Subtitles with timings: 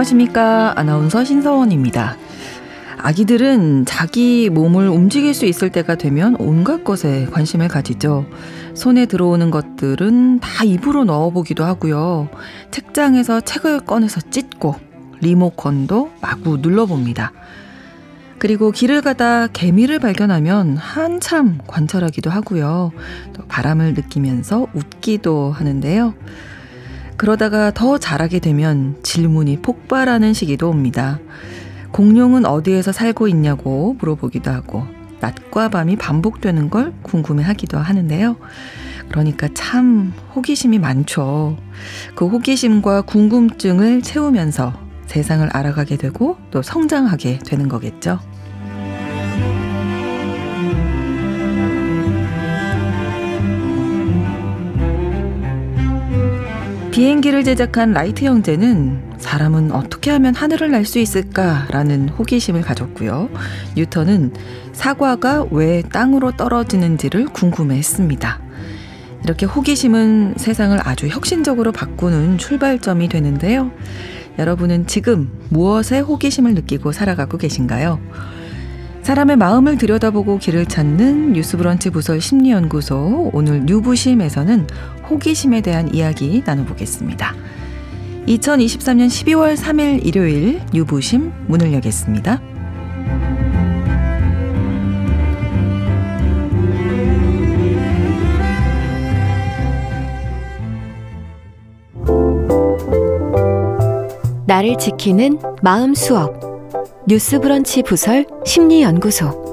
[0.00, 0.72] 안녕하십니까.
[0.78, 2.16] 아나운서 신서원입니다.
[2.96, 8.24] 아기들은 자기 몸을 움직일 수 있을 때가 되면 온갖 것에 관심을 가지죠.
[8.74, 12.30] 손에 들어오는 것들은 다 입으로 넣어보기도 하고요.
[12.70, 14.74] 책장에서 책을 꺼내서 찢고
[15.20, 17.32] 리모컨도 마구 눌러봅니다.
[18.38, 22.92] 그리고 길을 가다 개미를 발견하면 한참 관찰하기도 하고요.
[23.34, 26.14] 또 바람을 느끼면서 웃기도 하는데요.
[27.20, 31.18] 그러다가 더 자라게 되면 질문이 폭발하는 시기도 옵니다.
[31.90, 34.86] 공룡은 어디에서 살고 있냐고 물어보기도 하고
[35.20, 38.36] 낮과 밤이 반복되는 걸 궁금해 하기도 하는데요.
[39.10, 41.58] 그러니까 참 호기심이 많죠.
[42.14, 44.72] 그 호기심과 궁금증을 채우면서
[45.04, 48.18] 세상을 알아가게 되고 또 성장하게 되는 거겠죠.
[57.00, 63.30] 비행기를 제작한 라이트 형제는 사람은 어떻게 하면 하늘을 날 수 있을까라는 호기심을 가졌고요.
[63.74, 64.34] 뉴턴은
[64.74, 68.42] 사과가 왜 땅으로 떨어지는지를 궁금해 했습니다.
[69.24, 73.70] 이렇게 호기심은 세상을 아주 혁신적으로 바꾸는 출발점이 되는데요.
[74.38, 77.98] 여러분은 지금 무엇에 호기심을 느끼고 살아가고 계신가요?
[79.10, 84.68] 사람의 마음을 들여다보고 길을 찾는 뉴스브런치 부설 심리연구소 오늘 뉴부심에서는
[85.10, 87.34] 호기심에 대한 이야기 나눠보겠습니다.
[88.28, 92.40] 2023년 12월 3일 일요일 뉴부심 문을 여겠습니다.
[104.46, 106.49] 나를 지키는 마음 수업
[107.10, 109.50] 뉴스브런치 부설 심리연구소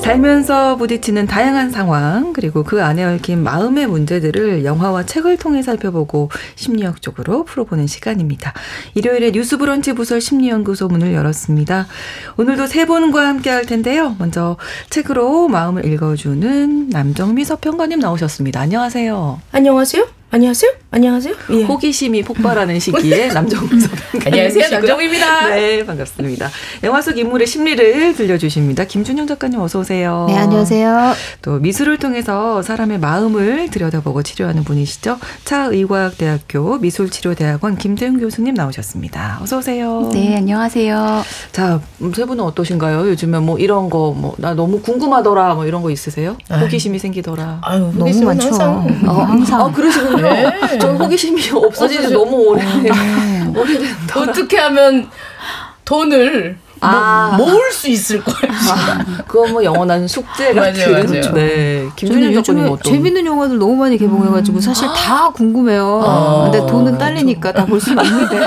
[0.00, 7.44] 살면서 부딪히는 다양한 상황 그리고 그 안에 얽힌 마음의 문제들을 영화와 책을 통해 살펴보고 심리학적으로
[7.44, 8.54] 풀어보는 시간입니다.
[8.94, 11.88] 일요일에 뉴스브런치 부설 심리연구소 문을 열었습니다.
[12.38, 14.16] 오늘도 세 분과 함께 할 텐데요.
[14.18, 14.56] 먼저
[14.88, 18.60] 책으로 마음을 읽어주는 남정미 서평가님 나오셨습니다.
[18.60, 19.42] 안녕하세요.
[19.52, 20.15] 안녕하세요.
[20.28, 20.72] 안녕하세요.
[20.90, 21.34] 안녕하세요.
[21.50, 21.62] 예.
[21.62, 23.88] 호기심이 폭발하는 시기에 서평가님.
[24.26, 24.68] 안녕하세요.
[24.70, 25.46] 남정미입니다.
[25.54, 26.50] 네, 반갑습니다.
[26.82, 28.84] 영화 속 인물의 심리를 들려주십니다.
[28.84, 30.26] 김준영 작가님 어서 오세요.
[30.28, 31.14] 네, 안녕하세요.
[31.42, 35.18] 또 미술을 통해서 사람의 마음을 들여다보고 치료하는 분이시죠.
[35.44, 39.38] 차의과학대학교 미술치료대학원 김태훈 교수님 나오셨습니다.
[39.42, 40.10] 어서 오세요.
[40.12, 41.22] 네, 안녕하세요.
[41.52, 41.80] 자,
[42.14, 43.08] 세 분은 어떠신가요?
[43.10, 46.36] 요즘에 뭐 이런 거, 뭐, 나 너무 궁금하더라, 뭐 이런 거 있으세요?
[46.50, 47.60] 호기심이 생기더라.
[47.62, 48.48] 아유, 너무 많죠.
[48.48, 49.00] 항상.
[49.06, 49.60] 어, 항상.
[49.62, 50.15] 아, 그러시군요.
[50.22, 50.52] 네.
[50.80, 52.90] 저 호기심이 없어진 지 너무 오래, 네.
[53.56, 55.08] 오래된 어떻게 하면
[55.84, 57.34] 돈을 아.
[57.38, 58.52] 모, 모을 수 있을 거예요.
[58.70, 60.92] 아, 그거 뭐 영원한 숙제 같은.
[60.92, 61.32] 맞아요, 맞아요.
[61.32, 61.86] 네.
[61.96, 62.92] 김준현 작가님 어떤?
[62.92, 64.60] 재밌는 영화들 너무 많이 개봉해가지고 음.
[64.60, 66.02] 사실 다 궁금해요.
[66.04, 66.50] 아.
[66.50, 68.40] 근데 돈은 딸리니까 다 볼 수는 없는데.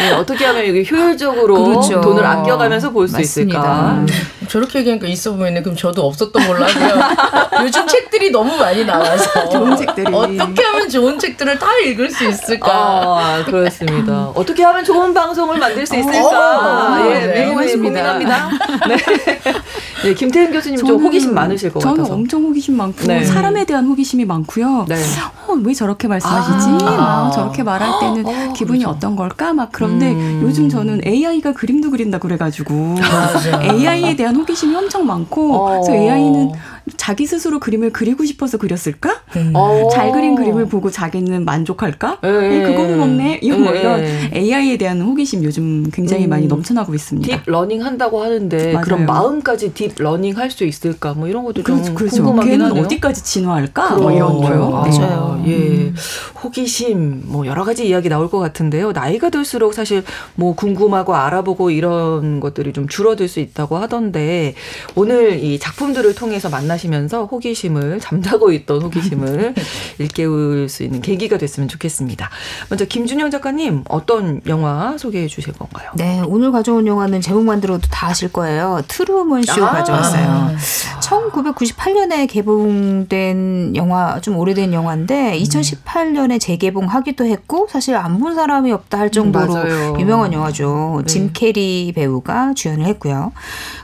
[0.00, 2.00] 네, 어떻게 하면 이게 효율적으로 그렇죠.
[2.00, 4.04] 돈을 아껴가면서 볼 수 있을까?
[4.48, 4.50] 음.
[4.50, 5.62] 저렇게 얘기하니까 있어 보이네.
[5.62, 7.00] 그럼 저도 없었던 걸로 하고요.
[7.64, 12.70] 요즘 책들이 너무 많이 나와서 좋은 책들이 어떻게 하면 좋은 책들을 다 읽을 수 있을까?
[12.70, 14.28] 아, 그렇습니다.
[14.34, 16.94] 어떻게 하면 좋은 방송을 만들 수 있을까?
[16.94, 18.50] 아, 예, 네, 매일 고민합니다.
[18.88, 18.96] 네.
[20.04, 22.08] 네, 김태현 교수님 좀 호기심 많으실 것 저는 같아서.
[22.08, 23.24] 저는 엄청 호기심 많고 네.
[23.24, 24.86] 사람에 대한 호기심이 많고요.
[24.88, 24.96] 네.
[25.46, 26.84] 어, 왜 저렇게 말씀하시지?
[26.84, 26.90] 아.
[26.96, 28.96] 막 저렇게 말할 때는 어, 기분이 그렇죠.
[28.96, 29.52] 어떤 걸까?
[29.52, 30.40] 막 그런데 음.
[30.44, 32.96] 요즘 저는 AI가 그림도 그린다 그래가지고
[33.62, 35.68] AI에 대한 호기심이 엄청 많고 어.
[35.70, 36.52] 그래서 AI는
[36.96, 39.22] 자기 스스로 그림을 그리고 싶어서 그렸을까?
[39.36, 39.52] 음.
[39.92, 42.18] 잘 그린 그림을 보고 자기는 만족할까?
[42.22, 43.40] 에 네, 그거는 없네.
[43.42, 46.30] 이런 뭐 이런 AI에 대한 호기심 요즘 굉장히 음.
[46.30, 47.36] 많이 넘쳐나고 있습니다.
[47.36, 48.84] deep learning 한다고 하는데 맞아요.
[48.84, 51.12] 그럼 마음까지 deep learning 할 수 있을까?
[51.12, 52.16] 뭐 이런 것도 그렇죠, 좀 그렇죠.
[52.16, 52.84] 궁금하긴 걔는 하네요.
[52.84, 53.96] 어디까지 진화할까?
[53.96, 54.70] 뭐 이런 거요.
[54.70, 55.40] 맞아요.
[55.44, 55.50] 네.
[55.52, 55.56] 예.
[55.56, 55.94] 음.
[56.42, 58.92] 호기심 뭐 여러 가지 이야기 나올 것 같은데요.
[58.92, 60.02] 나이가 들수록 사실
[60.36, 64.54] 뭐 궁금하고 알아보고 이런 것들이 좀 줄어들 수 있다고 하던데
[64.94, 69.54] 오늘 이 작품들을 통해서 만나시면서 호기심을 잠자고 있던 호기심을
[69.98, 72.30] 일깨울 수 있는 계기가 됐으면 좋겠습니다.
[72.68, 75.90] 먼저 김준영 작가님 어떤 영화 소개해 주실 건가요?
[75.96, 78.82] 네, 오늘 가져온 영화는 제목만 들어도 다 아실 거예요.
[78.88, 80.56] 트루먼 쇼 아~ 가져왔어요.
[81.00, 89.10] 1998년에 개봉된 영화 좀 오래된 영화인데 2018년에 재개봉하기도 했고 사실 안 본 사람이 없다 할
[89.10, 91.02] 정도로 음, 유명한 영화죠.
[91.06, 91.06] 네.
[91.06, 93.32] 짐 캐리 배우가 주연을 했고요.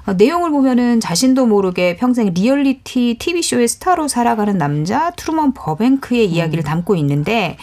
[0.06, 6.64] 어, 내용을 보면은 자신도 모르게 평생 리얼리티 TV쇼의 스타로 살아가는 남자 트루먼 버뱅크의 이야기를 음.
[6.64, 7.56] 담고 있는데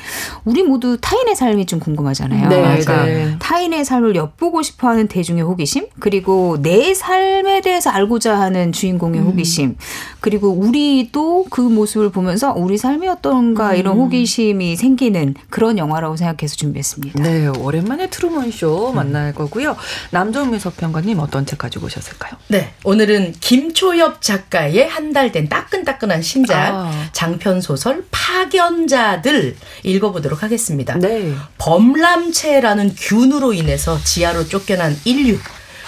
[0.44, 2.50] 우리 모두 타인의 삶이 좀 궁금하잖아요.
[2.50, 3.35] 네, 그러니까 네.
[3.39, 9.27] 타인의 삶을 엿보고 싶어하는 대중의 호기심 그리고 내 삶에 대해서 알고자 하는 주인공의 음.
[9.27, 9.77] 호기심
[10.19, 17.21] 그리고 우리도 그 모습을 보면서 우리 삶이 어떤가 이런 호기심이 생기는 그런 영화라고 생각해서 준비했습니다.
[17.21, 19.75] 네, 오랜만에 트루먼 쇼 만날 거고요.
[20.12, 22.33] 남정미 서평가님 어떤 책 가지고 오셨을까요?
[22.47, 27.09] 네, 오늘은 김초엽 작가의 한달 된 따끈따끈한 신작 아.
[27.12, 30.95] 장편 소설 파견자들 읽어보도록 하겠습니다.
[30.95, 31.33] 네.
[31.57, 35.38] 범람체라는 균으로 인해서 지하로 쫓겨난 인류.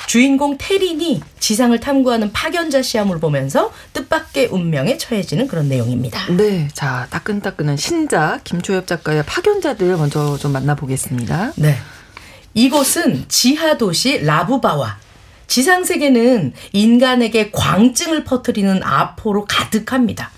[0.07, 6.31] 주인공 테린이 지상을 탐구하는 파견자 시험을 보면서 뜻밖의 운명에 처해지는 그런 내용입니다.
[6.33, 11.54] 네, 자 따끈따끈한 신작 김초엽 작가의 파견자들 먼저 좀 만나보겠습니다.
[11.56, 11.77] 네.
[12.54, 15.03] 이곳은 지하 도시 라부바와.
[15.54, 20.32] 지상 세계는 인간에게 광증을 퍼뜨리는 아포로 가득합니다.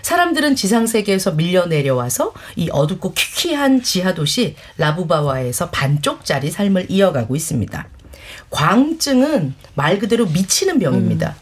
[0.00, 7.86] 사람들은 지상 세계에서 밀려 내려와서 이 어둡고 퀴퀴한 지하 도시 라부바와에서 반쪽짜리 삶을 이어가고 있습니다.
[8.48, 11.36] 광증은 말 그대로 미치는 병입니다.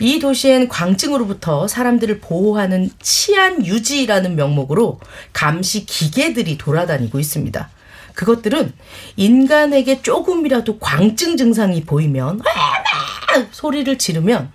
[0.00, 4.98] 이 도시엔 광증으로부터 사람들을 보호하는 치안 유지라는 명목으로
[5.32, 7.70] 감시 기계들이 돌아다니고 있습니다.
[8.14, 8.72] 그것들은
[9.16, 14.52] 인간에게 조금이라도 광증 증상이 보이면 아, 소리를 지르면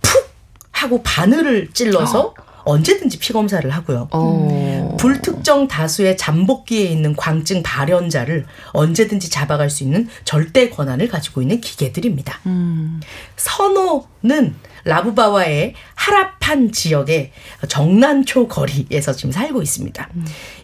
[0.00, 0.30] 푹
[0.70, 2.34] 하고 바늘을 찔러서
[2.64, 4.08] 언제든지 피 검사를 하고요.
[4.10, 4.96] 어.
[4.98, 12.40] 불특정 다수의 잠복기에 있는 광증 발현자를 언제든지 잡아갈 수 있는 절대 권한을 가지고 있는 기계들입니다.
[12.46, 13.00] 음.
[13.36, 14.56] 선호는
[14.86, 17.32] 라부바와의 하라판 지역의
[17.68, 20.08] 정난초 거리에서 지금 살고 있습니다.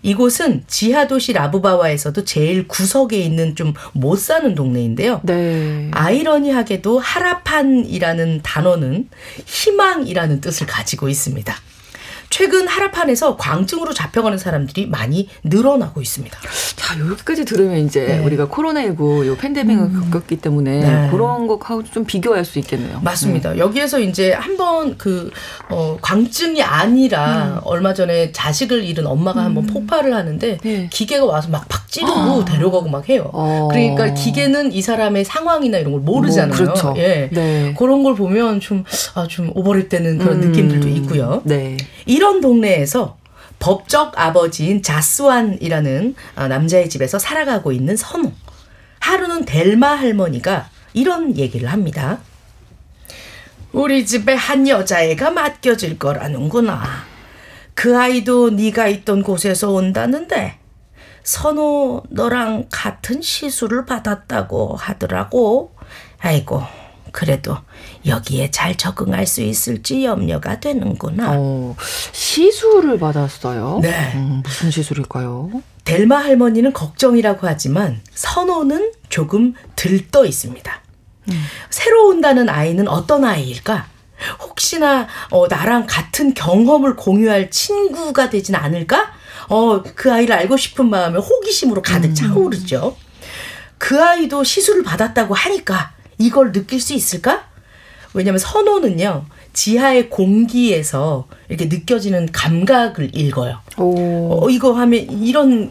[0.02, 5.20] 이곳은 지하 도시 라부바와에서도 제일 구석에 있는 좀 못 사는 동네인데요.
[5.24, 5.90] 네.
[5.92, 9.08] 아이러니하게도 하라판이라는 단어는
[9.46, 11.54] 희망이라는 뜻을 가지고 있습니다.
[12.32, 16.38] 최근 하라판에서 광증으로 잡혀가는 사람들이 많이 늘어나고 있습니다.
[16.76, 18.18] 자, 여기까지 들으면 이제 네.
[18.20, 21.08] 우리가 코로나19 요 팬데믹을 겪었기 때문에 네.
[21.10, 23.00] 그런 것하고 좀 비교할 수 있겠네요.
[23.02, 23.58] 맞습니다.
[23.58, 25.30] 여기에서 이제 한번 그,
[25.68, 30.88] 어, 광증이 아니라 얼마 전에 자식을 잃은 엄마가 한번 폭발을 하는데 네.
[30.90, 33.30] 기계가 와서 막 팍 찌르고 데려가고 막 해요.
[33.32, 33.68] 어.
[33.70, 36.48] 그러니까 기계는 이 사람의 상황이나 이런 걸 모르잖아요.
[36.48, 36.94] 뭐, 그렇죠.
[36.96, 37.28] 예.
[37.30, 37.74] 네.
[37.78, 38.84] 그런 걸 보면 좀,
[39.14, 40.48] 아, 좀 오버랩되는 그런 음.
[40.48, 41.42] 느낌들도 있고요.
[41.44, 41.76] 네.
[42.06, 43.18] 이런 동네에서
[43.58, 48.32] 법적 아버지인 자스완이라는 아, 남자의 집에서 살아가고 있는 선우.
[49.00, 52.18] 하루는 델마 할머니가 이런 얘기를 합니다.
[53.72, 56.82] 우리 집에 한 여자애가 맡겨질 거라는구나.
[57.74, 60.58] 그 아이도 네가 있던 곳에서 온다는데
[61.22, 65.74] 선우 너랑 같은 시술을 받았다고 하더라고.
[66.20, 66.62] 아이고
[67.12, 67.56] 그래도
[68.06, 71.34] 여기에 잘 적응할 수 있을지 염려가 되는구나.
[71.36, 71.76] 어,
[72.12, 73.80] 시술을 받았어요.
[73.82, 74.12] 네.
[74.16, 75.50] 음, 무슨 시술일까요?
[75.84, 80.80] 델마 할머니는 걱정이라고 하지만 선호는 조금 들떠 있습니다.
[81.70, 83.86] 새로 온다는 아이는 어떤 아이일까?
[84.40, 89.12] 혹시나 어, 나랑 같은 경험을 공유할 친구가 되진 않을까?
[89.48, 92.96] 어, 그 아이를 알고 싶은 마음에 호기심으로 가득 차오르죠.
[93.78, 97.48] 그 아이도 시술을 받았다고 하니까 이걸 느낄 수 있을까?
[98.14, 103.58] 왜냐하면 선호는요 지하의 공기에서 이렇게 느껴지는 감각을 읽어요.
[103.78, 104.44] 오.
[104.46, 105.70] 어, 이거 하면 이런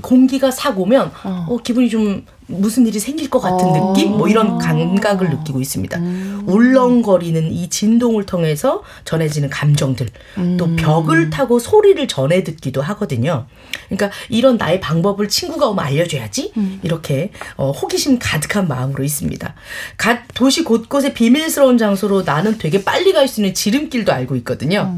[0.00, 3.92] 공기가 싹 오면 어, 기분이 좀 무슨 일이 생길 것 같은 어.
[3.92, 4.12] 느낌?
[4.12, 5.98] 뭐 이런 감각을 느끼고 있습니다.
[6.46, 10.08] 울렁거리는 이 진동을 통해서 전해지는 감정들,
[10.58, 13.46] 또 벽을 타고 소리를 전해 듣기도 하거든요.
[13.88, 16.52] 그러니까 이런 나의 방법을 친구가 오면 알려줘야지
[16.82, 19.54] 이렇게 어, 호기심 가득한 마음으로 있습니다.
[19.96, 24.92] 갓 도시 곳곳에 비밀스러운 장소로 나는 되게 빨리 갈 수 있는 지름길도 알고 있거든요.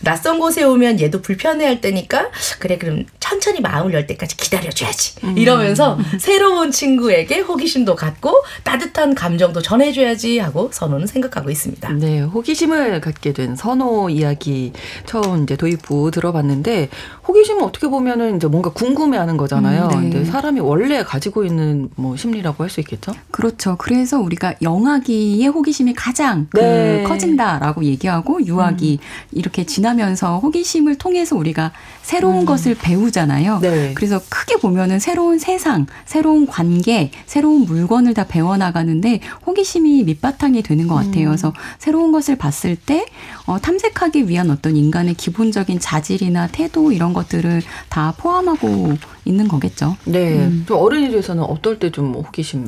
[0.00, 6.72] 낯선 곳에 오면 얘도 불편해할 때니까 그래 그럼 천천히 마음을 열 때까지 기다려줘야지 이러면서 새로운
[6.72, 11.92] 친구 에게 호기심도 갖고 따뜻한 감정도 전해줘야지 하고 선호는 생각하고 있습니다.
[11.94, 14.72] 네, 호기심을 갖게 된 선호 이야기
[15.06, 16.88] 처음 이제 도입부 들어봤는데
[17.26, 19.84] 호기심은 어떻게 보면은 이제 뭔가 궁금해하는 거잖아요.
[19.84, 19.94] 음, 네.
[19.96, 23.12] 근데 사람이 원래 가지고 있는 뭐 심리라고 할 수 있겠죠?
[23.30, 23.76] 그렇죠.
[23.78, 27.04] 그래서 우리가 영아기의 호기심이 가장 그 네.
[27.04, 28.98] 커진다라고 얘기하고 유아기
[29.32, 33.60] 이렇게 지나면서 호기심을 통해서 우리가 새로운 것을 배우잖아요.
[33.60, 33.92] 네.
[33.94, 40.86] 그래서 크게 보면은 새로운 세상, 새로운 관계, 새로운 물건을 다 배워 나가는데 호기심이 밑바탕이 되는
[40.88, 41.26] 것 같아요.
[41.26, 43.06] 그래서 새로운 것을 봤을 때
[43.46, 49.96] 어, 탐색하기 위한 어떤 인간의 기본적인 자질이나 태도 이런 것들을 다 포함하고 있는 거겠죠.
[50.04, 50.44] 네.
[50.46, 50.64] 음.
[50.66, 52.66] 좀 어른이 돼서는 어떨 때 좀 호기심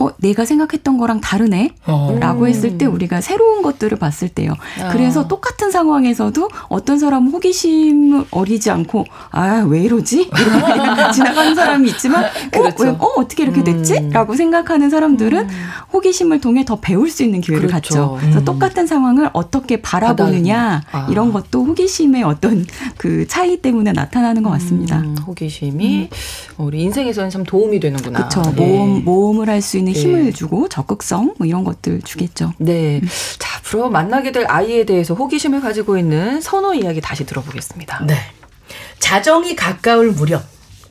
[0.00, 1.70] 어, 내가 생각했던 거랑 다르네?
[1.86, 2.16] 어.
[2.20, 4.52] 라고 했을 때 우리가 새로운 것들을 봤을 때요.
[4.52, 4.88] 어.
[4.92, 10.30] 그래서 똑같은 상황에서도 어떤 사람은 호기심을 어리지 않고, 아, 왜 이러지?
[11.14, 12.84] 지나가는 사람이 있지만, 어, 그렇죠.
[12.84, 13.94] 왜, 어, 어떻게 이렇게 됐지?
[13.98, 14.10] 음.
[14.10, 15.48] 라고 생각하는 사람들은 음.
[15.92, 17.94] 호기심을 통해 더 배울 수 있는 기회를 그렇죠.
[17.94, 18.16] 갖죠.
[18.20, 18.44] 그래서 음.
[18.44, 21.06] 똑같은 상황을 어떻게 바라보느냐, 아.
[21.10, 24.98] 이런 것도 호기심의 어떤 그 차이 때문에 나타나는 것 같습니다.
[24.98, 26.08] 음, 호기심이
[26.58, 28.28] 우리 인생에서는 참 도움이 되는구나.
[28.28, 28.50] 그렇죠.
[28.52, 30.00] 모험, 모험을 할 수 있는 네.
[30.00, 32.52] 힘을 주고 적극성 뭐 이런 것들 주겠죠.
[32.58, 33.00] 네.
[33.02, 33.08] 음.
[33.38, 38.04] 자, 앞으로 만나게 될 아이에 대해서 호기심을 가지고 있는 선호 이야기 다시 들어보겠습니다.
[38.06, 38.14] 네.
[38.98, 40.42] 자정이 가까울 무렵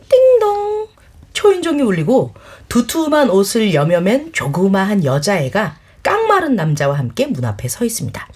[0.10, 0.88] 띵동
[1.34, 2.34] 초인종이 울리고
[2.70, 8.28] 두툼한 옷을 여며맨 조그마한 여자애가 깡마른 남자와 함께 문 앞에 서 있습니다.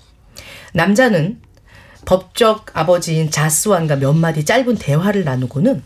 [0.74, 1.42] 남자는
[2.06, 5.84] 법적 아버지인 자스완과 몇 마디 짧은 대화를 나누고는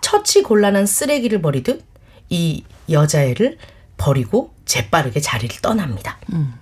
[0.00, 1.84] 처치 곤란한 쓰레기를 버리듯
[2.28, 3.58] 이 여자애를
[3.96, 6.18] 버리고 재빠르게 자리를 떠납니다.
[6.32, 6.54] 음.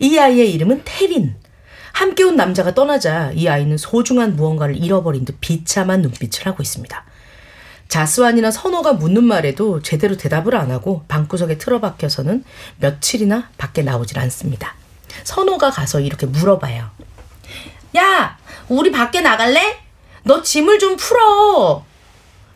[0.00, 1.36] 이 아이의 이름은 테린.
[1.92, 7.04] 함께 온 남자가 떠나자 이 아이는 소중한 무언가를 잃어버린 듯 비참한 눈빛을 하고 있습니다.
[7.88, 12.44] 자스완이나 선오가 묻는 말에도 제대로 대답을 안 하고 방구석에 틀어박혀서는
[12.78, 14.74] 며칠이나 밖에 나오질 않습니다.
[15.24, 16.90] 선오가 가서 이렇게 물어봐요.
[17.96, 19.78] 야, 우리 밖에 나갈래?
[20.24, 21.84] 너 짐을 좀 풀어.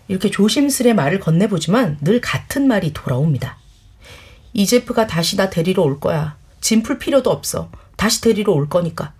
[0.08, 3.56] 이렇게 조심스레 말을 건네보지만 늘 같은 말이 돌아옵니다.
[4.52, 6.36] 이제프가 다시 나 데리러 올 거야.
[6.60, 7.70] 짐 풀 필요도 없어.
[7.96, 9.12] 다시 데리러 올 거니까.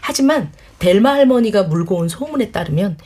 [0.00, 2.98] 하지만 델마 할머니가 물고 온 소문에 따르면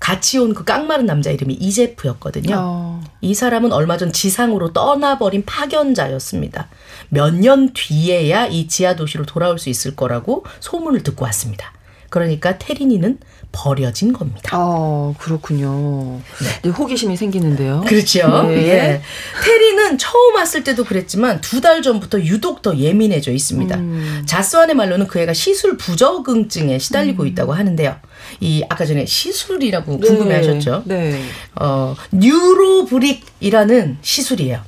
[0.00, 2.56] 같이 온 그 깡마른 남자 이름이 이제프였거든요.
[2.58, 3.00] 어.
[3.20, 6.68] 이 사람은 얼마 전 지상으로 떠나버린 파견자였습니다.
[7.10, 11.72] 몇 년 뒤에야 이 지하 도시로 돌아올 수 있을 거라고 소문을 듣고 왔습니다.
[12.12, 13.18] 그러니까 테리니는
[13.52, 14.50] 버려진 겁니다.
[14.52, 16.20] 아, 그렇군요.
[16.62, 16.68] 네.
[16.68, 17.84] 호기심이 생기는데요.
[17.88, 18.42] 그렇죠.
[18.48, 18.68] 네.
[18.68, 19.02] 예.
[19.42, 23.76] 테리는 처음 왔을 때도 그랬지만 두 달 전부터 유독 더 예민해져 있습니다.
[23.76, 24.22] 음.
[24.26, 27.28] 자스완의 말로는 그 애가 시술 부적응증에 시달리고 음.
[27.28, 27.96] 있다고 하는데요.
[28.40, 30.06] 이 아까 전에 시술이라고 네.
[30.08, 30.82] 궁금해하셨죠?
[30.86, 31.18] 네.
[31.60, 34.60] 어, 뉴로브릭이라는 시술이에요.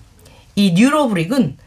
[0.56, 1.58] 이 뉴로브릭은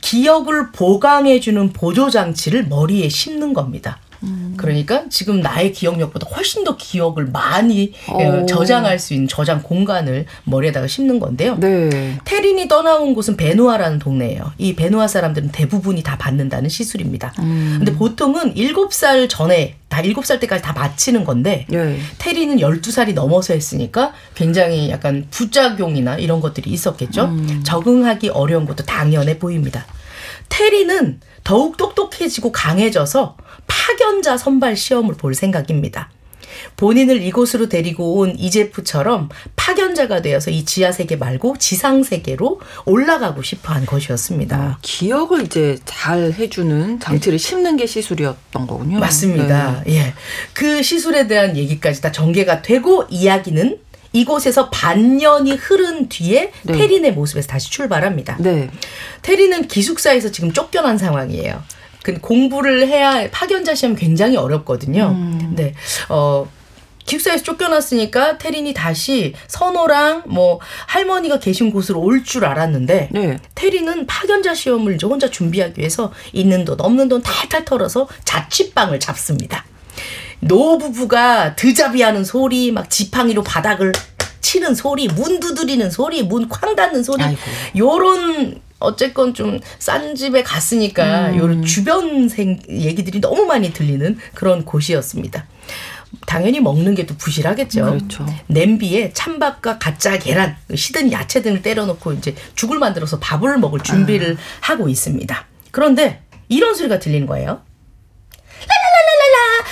[0.00, 3.98] 기억을 보강해주는 보조 장치를 머리에 심는 겁니다.
[4.22, 4.54] 음.
[4.56, 8.22] 그러니까 지금 나의 기억력보다 훨씬 더 기억을 많이 오.
[8.22, 8.46] 어.
[8.46, 11.56] 저장할 수 있는 저장 공간을 머리에다가 심는 건데요.
[11.58, 12.18] 네.
[12.24, 14.52] 태린이 떠나온 곳은 베누아라는 동네예요.
[14.58, 17.32] 이 베누아 사람들은 대부분이 다 받는다는 시술입니다.
[17.40, 17.76] 음.
[17.78, 21.98] 근데 보통은 7살 전에 다 7살 때까지 다 마치는 건데 네.
[22.18, 27.24] 태린은 12살이 넘어서 했으니까 굉장히 약간 부작용이나 이런 것들이 있었겠죠.
[27.24, 27.60] 음.
[27.62, 29.84] 적응하기 어려운 것도 당연해 보입니다.
[30.48, 36.10] 테리는 더욱 똑똑해지고 강해져서 파견자 선발 시험을 볼 생각입니다.
[36.76, 43.72] 본인을 이곳으로 데리고 온 이제프처럼 파견자가 되어서 이 지하 세계 말고 지상 세계로 올라가고 싶어
[43.72, 44.56] 한 것이었습니다.
[44.56, 48.98] 아, 기억을 이제 잘 해주는 장치를 심는 게 시술이었던 거군요.
[48.98, 49.82] 맞습니다.
[49.86, 49.94] 네.
[49.94, 50.14] 예.
[50.52, 53.78] 그 시술에 대한 얘기까지 다 전개가 되고 이야기는
[54.14, 56.72] 이곳에서 반년이 흐른 뒤에 네.
[56.74, 58.36] 테린의 모습에서 다시 출발합니다.
[58.40, 58.70] 네.
[59.22, 61.62] 테린은 기숙사에서 지금 쫓겨난 상황이에요.
[62.02, 65.08] 그 공부를 해야 파견자 시험 굉장히 어렵거든요.
[65.16, 65.52] 음.
[65.56, 65.74] 네.
[66.08, 66.48] 어
[67.04, 73.38] 기숙사에서 쫓겨났으니까 테린이 다시 선호랑 뭐 할머니가 계신 곳으로 올 줄 알았는데 네.
[73.56, 79.64] 테린은 파견자 시험을 이제 혼자 준비하기 위해서 있는 돈 없는 돈 탈탈 털어서 자취방을 잡습니다.
[80.40, 83.92] 노부부가 드잡이하는 소리, 막 지팡이로 바닥을
[84.40, 87.40] 치는 소리, 문 두드리는 소리, 문 쾅 닫는 소리, 아이고.
[87.78, 91.38] 요런 어쨌건 좀 싼 집에 갔으니까 음.
[91.38, 95.46] 요런 주변 생 얘기들이 너무 많이 들리는 그런 곳이었습니다.
[96.26, 97.84] 당연히 먹는 게 또 부실하겠죠.
[97.86, 98.26] 그렇죠.
[98.46, 104.72] 냄비에 찬밥과 가짜 계란, 시든 야채 등을 때려놓고 이제 죽을 만들어서 밥을 먹을 준비를 아.
[104.72, 105.46] 하고 있습니다.
[105.70, 107.62] 그런데 이런 소리가 들리는 거예요.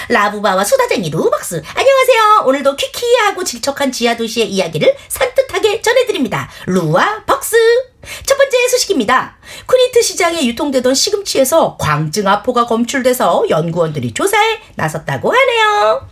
[0.09, 1.63] 라부바와 수다쟁이 루박스.
[1.75, 2.43] 안녕하세요.
[2.47, 6.51] 오늘도 퀴퀴하고 질척한 지하도시의 이야기를 산뜻하게 전해드립니다.
[6.67, 7.57] 루와 벅스.
[8.25, 9.37] 첫 번째 소식입니다.
[9.67, 16.09] 쿠니트 시장에 유통되던 시금치에서 광증 아포가 검출돼서 연구원들이 조사에 나섰다고 하네요.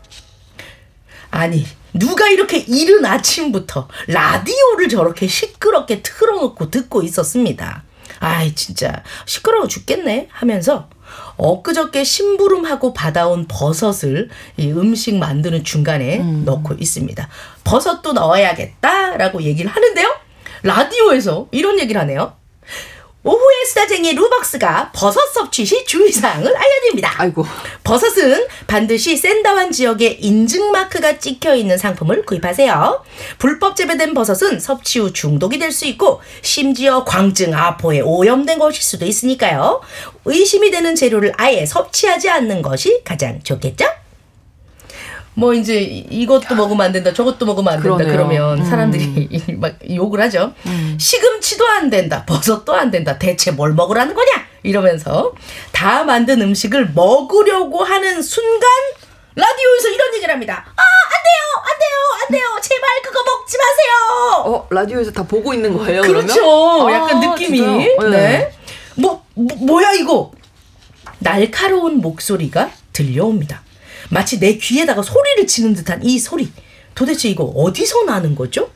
[1.30, 7.82] 아니, 누가 이렇게 이른 아침부터 라디오를 저렇게 시끄럽게 틀어놓고 듣고 있었습니다.
[8.20, 10.88] 아이, 진짜 시끄러워 죽겠네 하면서
[11.36, 16.44] 엊그저께 심부름하고 받아온 버섯을 이 음식 만드는 중간에 음.
[16.44, 17.28] 넣고 있습니다.
[17.64, 20.27] 버섯도 넣어야겠다라고 얘기를 하는데요.
[20.62, 22.36] 라디오에서 이런 얘기를 하네요.
[23.24, 27.12] 오후의 수다쟁이 루벅스가 버섯 섭취 시 주의사항을 알려드립니다.
[27.18, 27.44] 아이고.
[27.84, 33.04] 버섯은 반드시 센다완 지역에 인증 마크가 찍혀 있는 상품을 구입하세요.
[33.38, 39.04] 불법 재배된 버섯은 섭취 후 중독이 될 수 있고 심지어 광증, 아포에 오염된 것일 수도
[39.04, 39.82] 있으니까요.
[40.24, 43.84] 의심이 되는 재료를 아예 섭취하지 않는 것이 가장 좋겠죠?
[45.38, 48.16] 뭐 이제 이것도 먹으면 안 된다, 저것도 먹으면 안 된다 그러네요.
[48.16, 50.52] 그러면 사람들이 막 욕을 하죠.
[50.98, 53.16] 시금치도 안 된다, 버섯도 안 된다.
[53.20, 54.30] 대체 뭘 먹으라는 거냐?
[54.64, 55.32] 이러면서
[55.70, 58.68] 다 만든 음식을 먹으려고 하는 순간
[59.36, 60.64] 라디오에서 이런 얘기를 합니다.
[60.66, 61.90] 아, 안 돼요, 안 돼요,
[62.26, 62.60] 안 돼요.
[62.60, 64.42] 제발 그거 먹지 마세요.
[64.44, 66.02] 어 라디오에서 다 보고 있는 거예요.
[66.02, 66.34] 그렇죠.
[66.34, 66.92] 그러면?
[66.94, 67.58] 약간 아, 느낌이.
[67.58, 68.08] 진짜요?
[68.10, 68.50] 네.
[68.96, 70.32] 뭐, 뭐 뭐야 이거?
[71.20, 73.62] 날카로운 목소리가 들려옵니다.
[74.10, 76.50] 마치 내 귀에다가 소리를 치는 듯한 이 소리.
[76.94, 78.70] 도대체 이거 어디서 나는 거죠?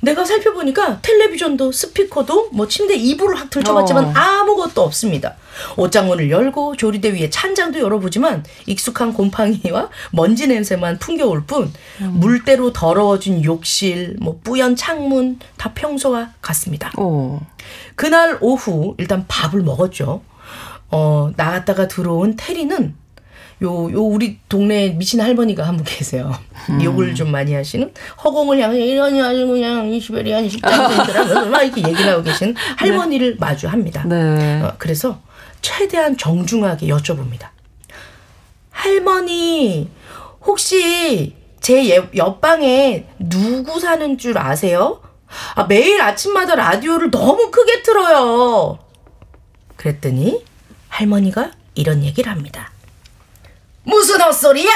[0.00, 4.12] 내가 살펴보니까 텔레비전도 스피커도 뭐 침대 이불을 확 들춰봤지만 어.
[4.14, 5.34] 아무것도 없습니다.
[5.76, 14.16] 옷장문을 열고 조리대 위에 찬장도 열어보지만 익숙한 곰팡이와 먼지 냄새만 풍겨올 뿐 물때로 더러워진 욕실,
[14.20, 16.92] 뭐 뿌연 창문 다 평소와 같습니다.
[16.96, 17.44] 어.
[17.96, 20.22] 그날 오후 일단 밥을 먹었죠.
[20.90, 22.94] 어, 나갔다가 들어온 테리는
[23.62, 26.32] 요, 요, 우리 동네 미친 할머니가 한 분 계세요.
[26.82, 32.12] 욕을 좀 많이 하시는 허공을 향해 이러니 아주 그냥 이 시베리안 식당들아 막 이렇게 얘기를
[32.12, 34.04] 하고 계신 할머니를 마주합니다.
[34.06, 34.62] 네.
[34.62, 35.20] 어, 그래서
[35.60, 37.48] 최대한 정중하게 여쭤봅니다.
[38.70, 39.88] 할머니,
[40.46, 45.00] 혹시 제 옆- 옆방에 누구 사는 줄 아세요?
[45.56, 48.78] 아, 매일 아침마다 라디오를 너무 크게 틀어요.
[49.76, 50.44] 그랬더니
[50.88, 52.70] 할머니가 이런 얘기를 합니다.
[53.88, 54.70] 무슨 헛소리야?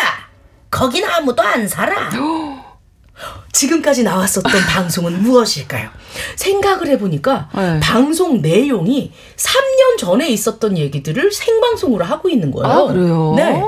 [0.70, 2.10] 거긴 아무도 안 살아.
[3.52, 5.90] 지금까지 나왔었던 방송은 무엇일까요?
[6.36, 7.80] 생각을 해보니까 네.
[7.80, 12.66] 방송 내용이 3년 전에 있었던 얘기들을 생방송으로 하고 있는 거예요.
[12.72, 13.34] 아, 그래요?
[13.36, 13.62] 네.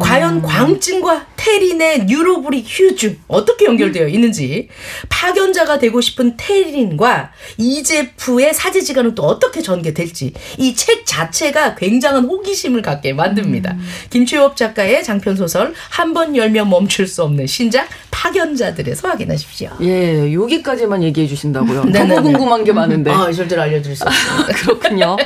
[0.00, 4.68] 과연 광증과 테린의 뉴로브릭 휴중 어떻게 연결되어 있는지
[5.08, 13.12] 파견자가 되고 싶은 테린과 이제프의 사제지간은 또 어떻게 전개될지 이 책 자체가 굉장한 호기심을 갖게
[13.14, 13.76] 만듭니다.
[14.10, 19.70] 김최엽 작가의 장편 소설 한 번 열면 멈출 수 없는 신작 파견자들에서 확인하십시오.
[19.82, 21.84] 예, 여기까지만 얘기해 주신다고요.
[21.84, 22.06] 네네네.
[22.14, 23.10] 너무 궁금한 게 많은데.
[23.10, 24.52] 아, 절대로 알려드릴 수 없습니다.
[24.54, 25.16] 그렇군요.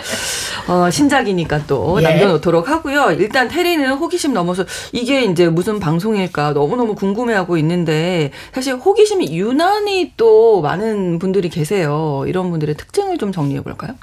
[0.67, 2.03] 어, 신작이니까 또 예.
[2.05, 3.17] 남겨놓도록 하고요.
[3.19, 10.61] 일단 테리는 호기심 넘어서 이게 이제 무슨 방송일까 너무너무 궁금해하고 있는데 사실 호기심이 유난히 또
[10.61, 12.25] 많은 분들이 계세요.
[12.27, 13.95] 이런 분들의 특징을 좀 정리해 볼까요?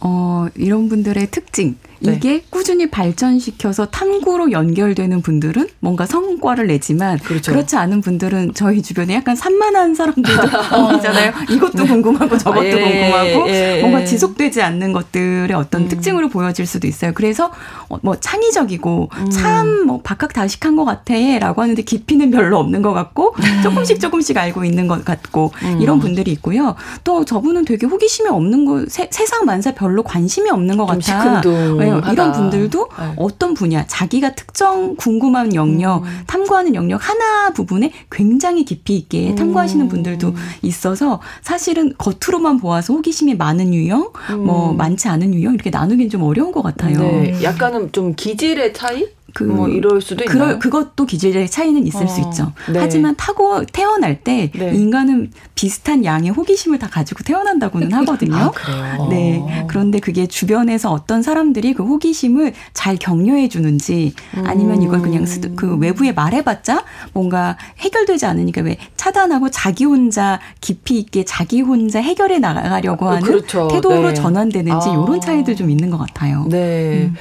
[0.00, 1.76] 어, 이런 분들의 특징.
[2.00, 2.14] 네.
[2.14, 7.52] 이게 꾸준히 발전시켜서 탐구로 연결되는 분들은 뭔가 성과를 내지만 그렇죠.
[7.52, 10.42] 그렇지 않은 분들은 저희 주변에 약간 산만한 사람들도
[10.96, 11.32] 있잖아요.
[11.50, 14.04] 이것도 궁금하고 저것도 예, 궁금하고 예, 뭔가 예.
[14.04, 15.88] 지속되지 않는 것들의 어떤 음.
[15.88, 17.12] 특징으로 보여질 수도 있어요.
[17.14, 17.50] 그래서
[17.88, 19.30] 어, 뭐 창의적이고 음.
[19.30, 25.04] 참뭐 박학다식한 것 같아라고 하는데 깊이는 별로 없는 것 같고 조금씩 조금씩 알고 있는 것
[25.04, 25.80] 같고 음.
[25.80, 26.74] 이런 분들이 있고요.
[27.04, 31.40] 또 저분은 되게 호기심이 없는 거 세, 세상 만사 별로 관심이 없는 것좀 같아.
[31.40, 32.06] 시큰둥 하다.
[32.06, 33.12] 네, 이런 분들도 네.
[33.16, 36.22] 어떤 분야 자기가 특정 궁금한 영역 음.
[36.26, 39.34] 탐구하는 영역 하나 부분에 굉장히 깊이 있게 음.
[39.34, 44.76] 탐구하시는 분들도 있어서 사실은 겉으로만 보아서 호기심이 많은 유형 뭐 음.
[44.76, 46.98] 많지 않은 유형 이렇게 나누기는 좀 어려운 것 같아요.
[46.98, 49.17] 네, 약간은 좀 기질의 차이?
[49.34, 50.38] 그- 뭐 이럴 수도 있나요?
[50.38, 52.52] 그럴 그것도 기질의 차이는 있을 어, 수 있죠.
[52.72, 52.78] 네.
[52.80, 54.72] 하지만 타고 태어날 때 네.
[54.74, 58.34] 인간은 비슷한 양의 호기심을 다 가지고 태어난다고는 하거든요.
[58.66, 59.06] 아?
[59.10, 59.66] 네.
[59.68, 64.14] 그런데 그게 주변에서 어떤 사람들이 그 호기심을 잘 격려해 주는지
[64.44, 70.98] 아니면 이걸 그냥 스- 그 외부에 말해봤자 뭔가 해결되지 않으니까 왜 차단하고 자기 혼자 깊이
[70.98, 73.68] 있게 자기 혼자 해결해 나가려고 어, 하는 그렇죠.
[73.68, 74.14] 태도로 네.
[74.14, 74.92] 전환되는지 아.
[74.92, 76.46] 이런 차이들 좀 있는 것 같아요.
[76.48, 77.12] 네.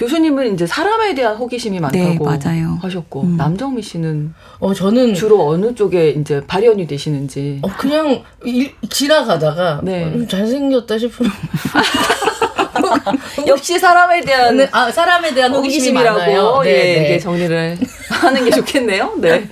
[0.00, 2.78] 교수님은 이제 사람에 대한 호기심이 많다고 네, 맞아요.
[2.80, 3.36] 하셨고 음.
[3.36, 7.58] 남정미 씨는 어, 저는 주로 어느 쪽에 이제 발현이 되시는지.
[7.60, 10.04] 어, 그냥 일, 지나가다가 네.
[10.04, 11.30] 음, 잘생겼다 싶으면
[13.46, 15.98] 역시 사람에 대한 네, 아, 사람에 대한 호기심이.
[15.98, 16.92] 호기심이라고 네, 예, 네.
[16.92, 19.16] 이렇게 정리를 하는 게 좋겠네요.
[19.18, 19.50] 네.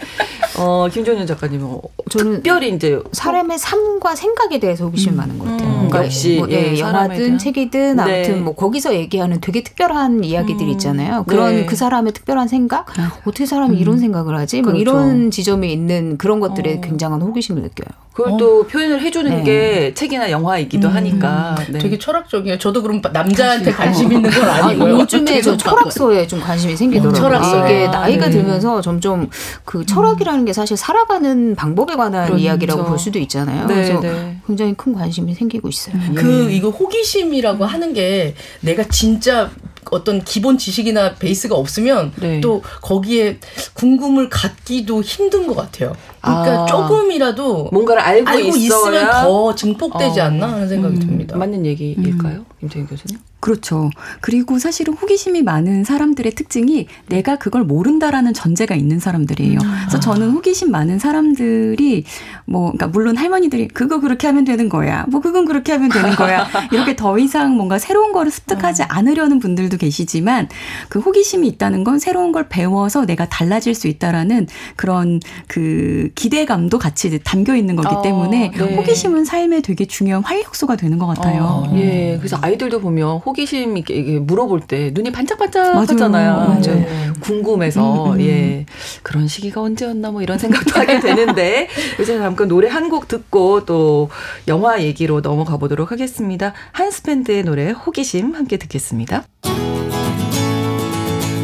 [0.56, 5.67] 어, 김종현 작가님은 어, 저는 특별히 이제 사람의 삶과 생각에 대해서 호기심이 많은 것 같아요.
[5.88, 7.38] 음, 그러니까 역시, 뭐, 예, 예, 영화든.
[7.38, 8.02] 책이든 네.
[8.02, 11.24] 아무튼 뭐 거기서 얘기하는 되게 특별한 이야기들 이 있잖아요.
[11.26, 11.66] 그런 네.
[11.66, 12.86] 그 사람의 특별한 생각,
[13.24, 14.62] 어떻게 사람이 이런 생각을 하지?
[14.62, 14.80] 막 그렇죠.
[14.80, 16.80] 이런 지점이 있는 그런 것들에 어.
[16.80, 17.88] 굉장한 호기심을 느껴요.
[18.18, 18.36] 그걸 어.
[18.36, 19.42] 또 표현을 해주는 네.
[19.44, 20.92] 게 책이나 영화이기도 음.
[20.92, 21.78] 하니까 네.
[21.78, 22.58] 되게 철학적이에요.
[22.58, 24.96] 저도 그럼 남자한테 관심 있는 건 아니고요.
[24.96, 27.16] 아, 요즘에 저 철학서에 좀 관심이 생기더라고요.
[27.16, 28.32] 어, 철학서 이게 아, 나이가 네.
[28.32, 29.30] 들면서 점점
[29.64, 32.42] 그 철학이라는 게 사실 살아가는 방법에 관한 그렇죠.
[32.42, 33.68] 이야기라고 볼 수도 있잖아요.
[33.68, 34.40] 네, 그래서 네.
[34.44, 35.94] 굉장히 큰 관심이 생기고 있어요.
[36.16, 39.48] 그 이거 호기심이라고 하는 게 내가 진짜
[39.90, 42.40] 어떤 기본 지식이나 베이스가 없으면 네.
[42.40, 43.38] 또 거기에
[43.74, 45.94] 궁금을 갖기도 힘든 것 같아요.
[46.20, 50.24] 그러니까 아, 조금이라도 뭔가를 알고, 알고 있으면 더 증폭되지 어.
[50.24, 51.36] 않나 하는 생각이 음, 듭니다.
[51.36, 52.44] 맞는 얘기일까요, 음.
[52.62, 53.18] 임태인 교수님?
[53.40, 53.90] 그렇죠.
[54.20, 59.60] 그리고 사실은 호기심이 많은 사람들의 특징이 내가 그걸 모른다라는 전제가 있는 사람들이에요.
[59.60, 59.74] 음.
[59.82, 62.04] 그래서 저는 호기심 많은 사람들이
[62.46, 65.06] 뭐, 그러니까 물론 할머니들이 그거 그렇게 하면 되는 거야.
[65.08, 66.48] 뭐 그건 그렇게 하면 되는 거야.
[66.72, 68.86] 이렇게 더 이상 뭔가 새로운 거를 습득하지 음.
[68.88, 70.48] 않으려는 분들도 계시지만
[70.88, 77.18] 그 호기심이 있다는 건 새로운 걸 배워서 내가 달라질 수 있다라는 그런 그 기대감도 같이
[77.22, 78.76] 담겨 있는 거기 어, 때문에 어, 네.
[78.76, 81.42] 호기심은 삶에 되게 중요한 활력소가 되는 것 같아요.
[81.42, 82.16] 어, 예.
[82.18, 86.32] 그래서 아이들도 보면 호기심 이렇게 물어볼 때 눈이 반짝반짝하잖아요.
[86.32, 86.60] 맞아요.
[86.62, 86.88] 네.
[87.20, 88.20] 궁금해서 음, 음.
[88.22, 88.66] 예
[89.02, 91.68] 그런 시기가 언제였나 뭐 이런 생각도 하게 되는데
[92.00, 94.08] 이제 잠깐 노래 한 곡 듣고 또
[94.48, 96.54] 영화 얘기로 넘어가 보도록 하겠습니다.
[96.72, 99.24] 한스밴드의 노래 호기심 함께 듣겠습니다.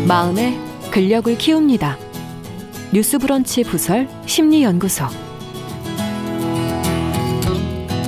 [0.09, 0.59] 마음의
[0.91, 1.99] 근력을 키웁니다.
[2.95, 5.05] 뉴스브런치 부설 심리연구소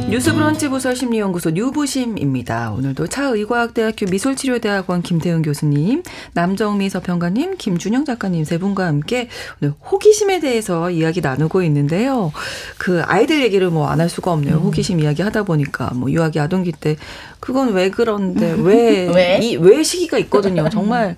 [0.08, 2.70] 뉴스브런치 부설 심리연구소 뉴부심입니다.
[2.70, 9.28] 오늘도 차의과학대학교 미술치료대학원 김태훈 교수님, 남정미 서평가님, 김준영 작가님 세 분과 함께
[9.60, 12.32] 오늘 호기심에 대해서 이야기 나누고 있는데요.
[12.78, 14.56] 그 아이들 얘기를 뭐 안 할 수가 없네요.
[14.58, 14.62] 음.
[14.62, 16.96] 호기심 이야기 하다 보니까 뭐 유아기 아동기 때
[17.40, 20.68] 그건 왜 그런데 왜 이왜 시기가 있거든요.
[20.68, 21.16] 정말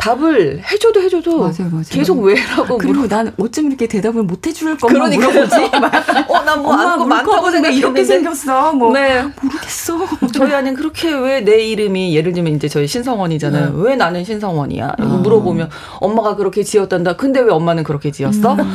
[0.00, 1.84] 답을 해줘도 해줘도 맞아요, 맞아요.
[1.90, 5.28] 계속 왜라고 그리고 나는 어쩜 이렇게 대답을 못 해줄 것만 그러니까.
[5.28, 5.70] 물어보지?
[6.32, 8.72] 어나뭐 안고 많다고 생각 이렇게 생겼어.
[8.72, 9.22] 뭐 네.
[9.42, 9.98] 모르겠어.
[10.32, 13.66] 저희 아는 그렇게 왜 내 이름이 예를 들면 이제 저희 신성원이잖아요.
[13.66, 13.72] 네.
[13.74, 14.94] 왜 나는 신성원이야?
[14.98, 15.02] 아.
[15.04, 15.68] 물어보면
[16.00, 17.16] 엄마가 그렇게 지었단다.
[17.16, 18.54] 근데 왜 엄마는 그렇게 지었어?
[18.54, 18.74] 음.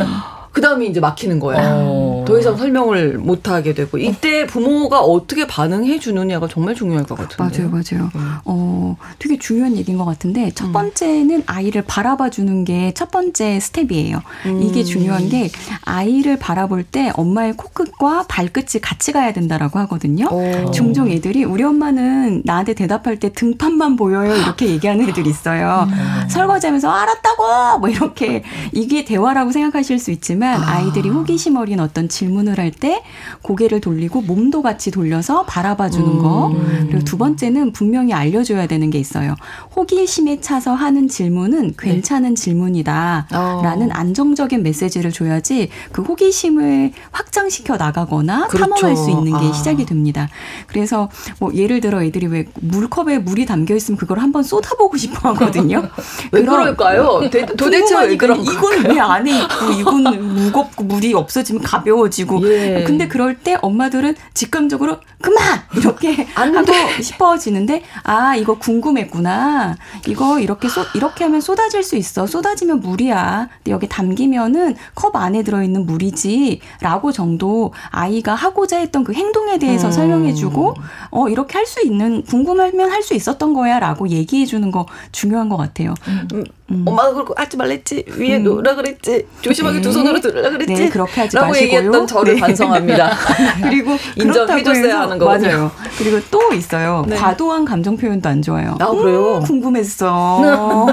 [0.56, 1.62] 그 다음에 이제 막히는 거예요.
[1.62, 2.26] 어.
[2.26, 7.60] 더 이상 설명을 못 하게 되고 이때 부모가 어떻게 반응해 주느냐가 정말 중요할 것 같은데.
[7.62, 8.10] 맞아요, 맞아요.
[8.16, 8.36] 음.
[8.46, 10.72] 어, 되게 중요한 얘기인 것 같은데 첫 음.
[10.72, 14.22] 번째는 아이를 바라봐 주는 게 첫 번째 스텝이에요.
[14.46, 14.62] 음.
[14.62, 15.50] 이게 중요한 게
[15.84, 20.30] 아이를 바라볼 때 엄마의 코끝과 발끝이 같이 가야 된다라고 하거든요.
[20.32, 20.72] 오.
[20.72, 25.88] 종종 애들이 우리 엄마는 나한테 대답할 때 등판만 보여요 이렇게 얘기하는 애들이 있어요.
[25.90, 26.30] 음.
[26.30, 30.45] 설거지하면서 알았다고 뭐 이렇게 이게 대화라고 생각하실 수 있지만.
[30.46, 33.04] 있지만 아이들이 호기심 어린 어떤 질문을 할 때
[33.42, 36.22] 고개를 돌리고 몸도 같이 돌려서 바라봐 주는 음.
[36.22, 36.54] 거.
[36.90, 39.36] 그리고 두 번째는 분명히 알려줘야 되는 게 있어요.
[39.78, 41.74] 호기심에 차서 하는 질문은 네.
[41.78, 42.36] 괜찮은 네.
[42.36, 43.28] 질문이다.
[43.32, 43.94] 라는 어.
[43.94, 48.74] 안정적인 메시지를 줘야지 그 호기심을 확장시켜 나가거나 그렇죠.
[48.76, 49.54] 탐험할 수 있는 게 아.
[49.54, 50.28] 시작이 됩니다.
[50.68, 55.88] 그래서 뭐 예를 들어 애들이 왜 물컵에 물이 담겨 있으면 그걸 한번 쏟아보고 싶어 하거든요.
[56.34, 57.22] 왜 그럴까요?
[57.58, 62.42] 도 대체 왜 그런 이건 왜 안에 있고 이건 무겁고 물이 없어지면 가벼워지고.
[62.48, 62.84] 예.
[62.86, 69.76] 근데 그럴 때 엄마들은 직감적으로 그만 이렇게 하고 싶어지는데 아 이거 궁금했구나.
[70.08, 72.28] 이거 이렇게 쏟 이렇게 하면 쏟아질 수 있어.
[72.28, 73.50] 쏟아지면 물이야.
[73.58, 79.92] 근데 여기 담기면은 컵 안에 들어있는 물이지라고 정도 아이가 하고자 했던 그 행동에 대해서 음.
[79.92, 80.76] 설명해주고
[81.12, 85.94] 어 이렇게 할 수 있는 궁금하면 할 수 있었던 거야라고 얘기해주는 거 중요한 것 같아요.
[86.08, 86.44] 음.
[86.72, 86.84] 음.
[86.88, 88.44] 엄마가 그렇고 하지 말랬지 위에 음.
[88.44, 89.82] 놓으라 그랬지 조심하게 네.
[89.82, 91.78] 두 손으로 들으라 그랬지 네, 그렇게 하지 라고 마시고요.
[91.78, 92.40] 얘기했던 저를 네.
[92.42, 93.12] 반성합니다.
[93.62, 95.72] 그리고 인정해줬어야 하는 거 맞아요.
[95.98, 97.06] 그리고 또 있어요.
[97.08, 97.16] 네.
[97.16, 98.78] 과도한 감정 표현도 안 좋아요.
[98.80, 99.38] 아 그래요?
[99.38, 100.88] 음, 궁금했어.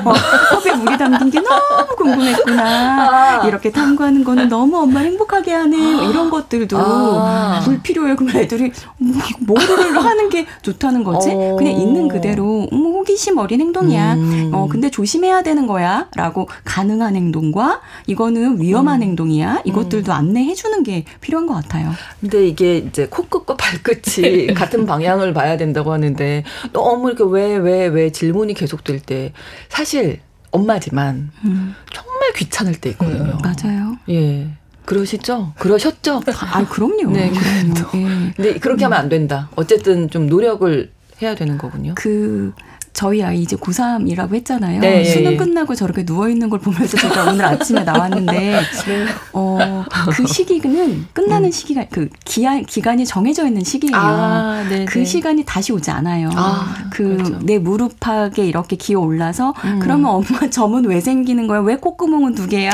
[0.51, 3.41] 컵에 물이 담긴 게 너무 궁금했구나.
[3.43, 3.47] 아.
[3.49, 7.61] 이렇게 탐구하는 거는 너무 엄마 행복하게 하는 뭐 이런 것들도 아.
[7.65, 8.17] 불필요해요.
[8.17, 11.31] 그럼 애들이 뭐, 뭐를 하는 게 좋다는 거지?
[11.33, 11.57] 어.
[11.57, 14.15] 그냥 있는 그대로 음, 호기심 어린 행동이야.
[14.15, 14.51] 음.
[14.53, 19.03] 어 근데 조심해야 되는 거야 라고 가능한 행동과 이거는 위험한 음.
[19.03, 19.63] 행동이야.
[19.65, 20.17] 이것들도 음.
[20.17, 21.91] 안내해 주는 게 필요한 것 같아요.
[22.21, 28.11] 근데 이게 이제 코끝과 발끝이 같은 방향을 봐야 된다고 하는데 너무 이렇게 왜 왜 왜
[28.11, 29.33] 질문이 계속될 때
[29.69, 30.21] 사실
[30.51, 31.75] 엄마지만 음.
[31.93, 33.39] 정말 귀찮을 때 있거든요.
[33.43, 33.97] 맞아요.
[34.09, 34.49] 예.
[34.85, 35.53] 그러시죠?
[35.59, 36.23] 그러셨죠?
[36.53, 37.13] 아, 그럼요.
[37.13, 37.89] 네, 그럼요.
[37.95, 38.33] 예.
[38.37, 39.49] 근데 그렇게 하면 안 된다.
[39.55, 40.91] 어쨌든 좀 노력을
[41.23, 41.95] 해야 되는 거군요.
[41.95, 42.53] 그
[42.93, 44.81] 저희 아이 이제 고3이라고 했잖아요.
[44.81, 45.37] 네, 수능 예, 예.
[45.37, 48.33] 끝나고 저렇게 누워있는 걸 보면서 제가 오늘 아침에 나왔는데,
[48.87, 49.07] 네.
[49.33, 51.51] 어, 그 시기는 끝나는 음.
[51.51, 53.97] 시기가, 그 기한, 기간이 정해져 있는 시기예요.
[53.97, 55.05] 아, 네, 그 네.
[55.05, 56.31] 시간이 다시 오지 않아요.
[56.35, 57.61] 아, 그내 그렇죠.
[57.61, 59.79] 무릎팍에 이렇게 기어 올라서, 음.
[59.81, 61.61] 그러면 엄마 점은 왜 생기는 거야?
[61.61, 62.71] 왜 콧구멍은 두 개야?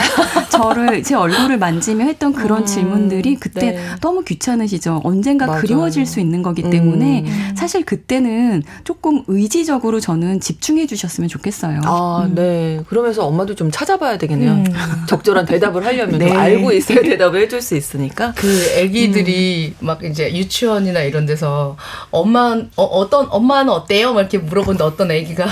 [0.50, 3.84] 저를, 제 얼굴을 만지며 했던 그런 음, 질문들이 그때 네.
[4.00, 5.00] 너무 귀찮으시죠.
[5.04, 5.60] 언젠가 맞아요.
[5.60, 7.54] 그리워질 수 있는 거기 때문에, 음.
[7.56, 11.82] 사실 그때는 조금 의지적으로 저는 집중해 주셨으면 좋겠어요.
[11.84, 12.34] 아, 음.
[12.34, 12.80] 네.
[12.88, 14.52] 그러면서 엄마도 좀 찾아봐야 되겠네요.
[14.52, 14.64] 음.
[15.06, 16.32] 적절한 대답을 하려면 네.
[16.32, 18.32] 알고 있어야 대답을 해줄 수 있으니까.
[18.34, 18.48] 그
[18.80, 19.86] 아기들이 음.
[19.86, 21.76] 막 이제 유치원이나 이런 데서
[22.10, 24.14] 엄마 어, 어떤 엄마는 어때요?
[24.14, 25.44] 막 이렇게 물어보는데 어떤 아기가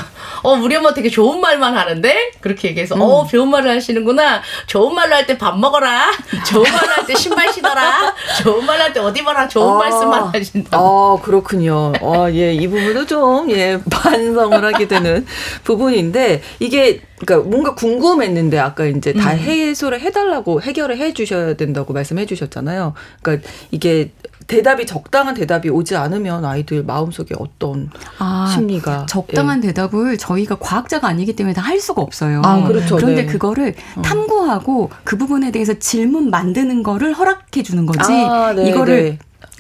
[0.43, 3.03] 어 우리 엄마 되게 좋은 말만 하는데 그렇게 얘기해서 음.
[3.03, 4.41] 어 좋은 말을 하시는구나.
[4.67, 6.13] 좋은 말로 할 때 밥 먹어라.
[6.49, 8.15] 좋은 말로 할 때 신발 신어라.
[8.43, 9.47] 좋은 말로 할 때 어디 봐라.
[9.47, 10.79] 좋은 아, 말씀만 하신다.
[10.79, 11.93] 아 그렇군요.
[12.01, 15.27] 아 예, 이 부분도 좀 예 반성 반성을 하게 되는
[15.65, 19.39] 부분인데 이게 그러니까 뭔가 궁금했는데 아까 이제 다 음.
[19.39, 22.95] 해소를 해달라고 해결을 해주셔야 된다고 말씀해 주셨잖아요.
[23.23, 24.13] 그러니까 이게
[24.47, 29.69] 대답이 적당한 대답이 오지 않으면 아이들 마음속에 어떤 아, 심리가 적당한 예.
[29.69, 32.43] 대답을 저희가 과학자가 아니기 때문에 다 할 수가 없어요.
[32.45, 32.95] 아, 그렇죠.
[32.95, 33.27] 그런데 네.
[33.27, 34.03] 그거를 어.
[34.03, 38.13] 탐구하고 그 부분에 대해서 질문 만드는 거를 허락해 주는 거지.
[38.13, 39.19] 아, 네, 이거를 네.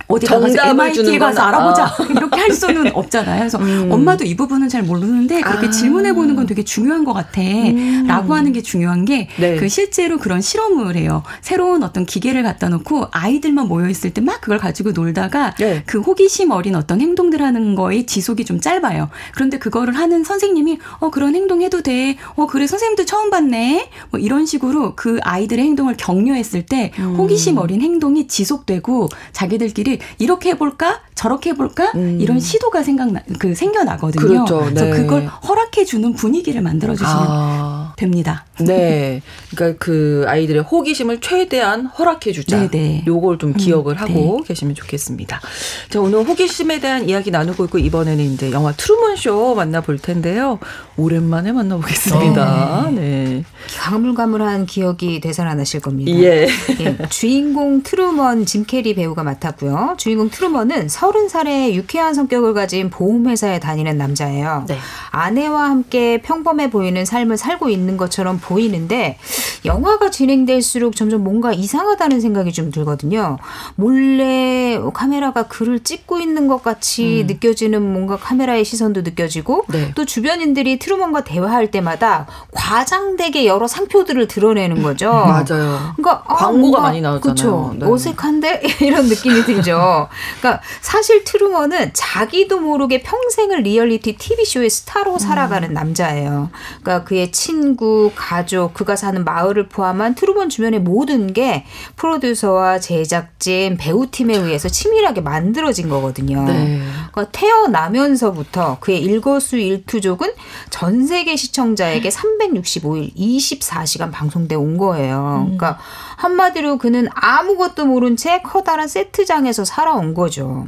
[0.08, 1.96] 어디 가서 MIT에 가서 알아보자 아.
[2.10, 3.38] 이렇게 할 수는 없잖아요.
[3.38, 3.88] 그래서 음.
[3.90, 5.70] 엄마도 이 부분은 잘 모르는데 그렇게 아.
[5.70, 8.32] 질문해 보는 건 되게 중요한 것 같아라고 음.
[8.32, 9.68] 하는 게 중요한 게그 네.
[9.68, 11.22] 실제로 그런 실험을 해요.
[11.40, 15.84] 새로운 어떤 기계를 갖다 놓고 아이들만 모여 있을 때 막 그걸 가지고 놀다가 네.
[15.86, 19.08] 그 호기심 어린 어떤 행동들 하는 거의 지속이 좀 짧아요.
[19.34, 22.16] 그런데 그거를 하는 선생님이 어 그런 행동 해도 돼.
[22.34, 23.88] 어 그래 선생님도 처음 봤네.
[24.10, 27.14] 뭐 이런 식으로 그 아이들의 행동을 격려했을 때 음.
[27.14, 29.85] 호기심 어린 행동이 지속되고 자기들끼리
[30.18, 32.18] 이렇게 해볼까 저렇게 해볼까 음.
[32.20, 34.26] 이런 시도가 생각나 그 생겨나거든요.
[34.26, 34.64] 그렇죠.
[34.64, 34.90] 그래서 네.
[34.90, 37.85] 그걸 허락해 주는 분위기를 만들어 주시면 아.
[37.96, 38.44] 됩니다.
[38.60, 42.56] 네, 그러니까 그 아이들의 호기심을 최대한 허락해 주자.
[42.56, 42.68] 네네.
[42.70, 43.04] 네.
[43.06, 44.48] 요걸 좀 기억을 음, 하고 네.
[44.48, 45.40] 계시면 좋겠습니다.
[45.88, 50.58] 자 오늘 호기심에 대한 이야기 나누고 있고 이번에는 이제 영화 트루먼 쇼 만나 볼 텐데요.
[50.96, 52.90] 오랜만에 만나 보겠습니다.
[52.92, 53.00] 네.
[53.00, 53.44] 네.
[53.78, 56.10] 가물가물한 기억이 되살아나실 겁니다.
[56.12, 56.46] 예.
[56.80, 56.98] 예.
[57.08, 59.94] 주인공 트루먼 짐 캐리 배우가 맡았고요.
[59.96, 64.64] 주인공 트루먼은 30살의 유쾌한 성격을 가진 보험회사에 다니는 남자예요.
[64.68, 64.76] 네.
[65.10, 69.18] 아내와 함께 평범해 보이는 삶을 살고 있는 것처럼 보이는데
[69.66, 73.38] 영화가 진행될수록 점점 뭔가 이상하다는 생각이 좀 들거든요.
[73.74, 77.26] 몰래 카메라가 그를 찍고 있는 것 같이 음.
[77.26, 79.92] 느껴지는 뭔가 카메라의 시선도 느껴지고 네.
[79.94, 85.10] 또 주변인들이 트루먼과 대화할 때마다 과장되게 여러 상표들을 드러내는 거죠.
[85.26, 85.92] 맞아요.
[85.96, 87.76] 그러니까 아, 광고가 아, 많이 나오잖아요.
[87.78, 87.86] 네.
[87.86, 90.08] 어색한데 이런 느낌이 들죠.
[90.40, 95.18] 그러니까 사실 트루먼은 자기도 모르게 평생을 리얼리티 TV쇼의 스타로 음.
[95.18, 95.74] 살아가는 음.
[95.74, 96.50] 남자예요.
[96.82, 101.64] 그러니까 그의 친구, 가족, 그가 사는 마을 을 포함한 트루먼 주변의 모든 게
[101.96, 106.44] 프로듀서와 제작진, 배우팀에 의해서 치밀하게 만들어진 거거든요.
[106.44, 106.80] 네.
[107.12, 110.32] 그러니까 태어나면서부터 그의 일거수일투족은
[110.70, 115.46] 전 세계 시청자에게 365일 24시간 방송돼 온 거예요.
[115.48, 115.56] 음.
[115.56, 115.78] 그러니까
[116.16, 120.66] 한마디로 그는 아무것도 모른 채 커다란 세트장에서 살아온 거죠.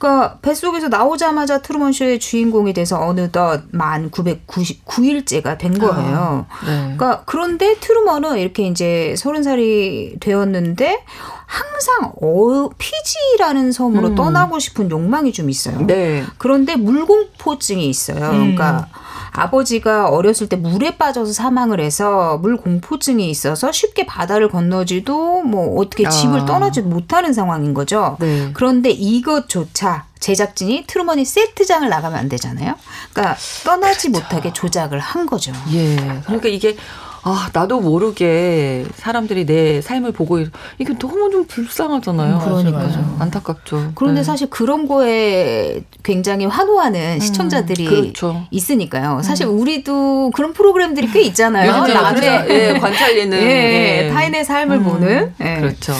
[0.00, 6.46] 그러니까 뱃속에서 나오자마자 트루먼 쇼의 주인공이 돼서 어느덧 만 999일째가 된 거예요.
[6.48, 6.80] 아, 네.
[6.96, 11.04] 그러니까 그런데 트루먼은 이렇게 이제 서른 살이 되었는데
[11.50, 14.14] 항상 어, 피지라는 섬으로 음.
[14.14, 15.84] 떠나고 싶은 욕망이 좀 있어요.
[15.84, 16.24] 네.
[16.38, 18.20] 그런데 물공포증이 있어요.
[18.20, 19.00] 그러니까 음.
[19.32, 26.08] 아버지가 어렸을 때 물에 빠져서 사망을 해서 물 공포증이 있어서 쉽게 바다를 건너지도 뭐 어떻게
[26.08, 26.44] 집을 아.
[26.44, 28.16] 떠나지도 못하는 상황인 거죠.
[28.20, 28.50] 네.
[28.54, 32.74] 그런데 이것조차 제작진이 트루먼이 세트장을 나가면 안 되잖아요.
[33.12, 34.24] 그러니까 떠나지 그렇죠.
[34.24, 35.52] 못하게 조작을 한 거죠.
[35.72, 35.96] 예.
[36.26, 36.76] 그러니까 이게
[37.22, 40.38] 아, 나도 모르게 사람들이 내 삶을 보고
[40.78, 42.36] 이게 너무 좀 불쌍하잖아요.
[42.36, 43.16] 음, 그러니까요.
[43.18, 43.92] 안타깝죠.
[43.94, 44.24] 그런데 네.
[44.24, 48.46] 사실 그런 거에 굉장히 환호하는 음, 시청자들이 그렇죠.
[48.50, 49.20] 있으니까요.
[49.22, 49.58] 사실 음.
[49.60, 51.86] 우리도 그런 프로그램들이 꽤 있잖아요.
[51.86, 53.38] 남의 예, 관찰 예능.
[53.38, 54.10] 예, 예.
[54.12, 55.34] 타인의 삶을 음, 보는.
[55.40, 55.60] 예.
[55.60, 55.92] 그렇죠.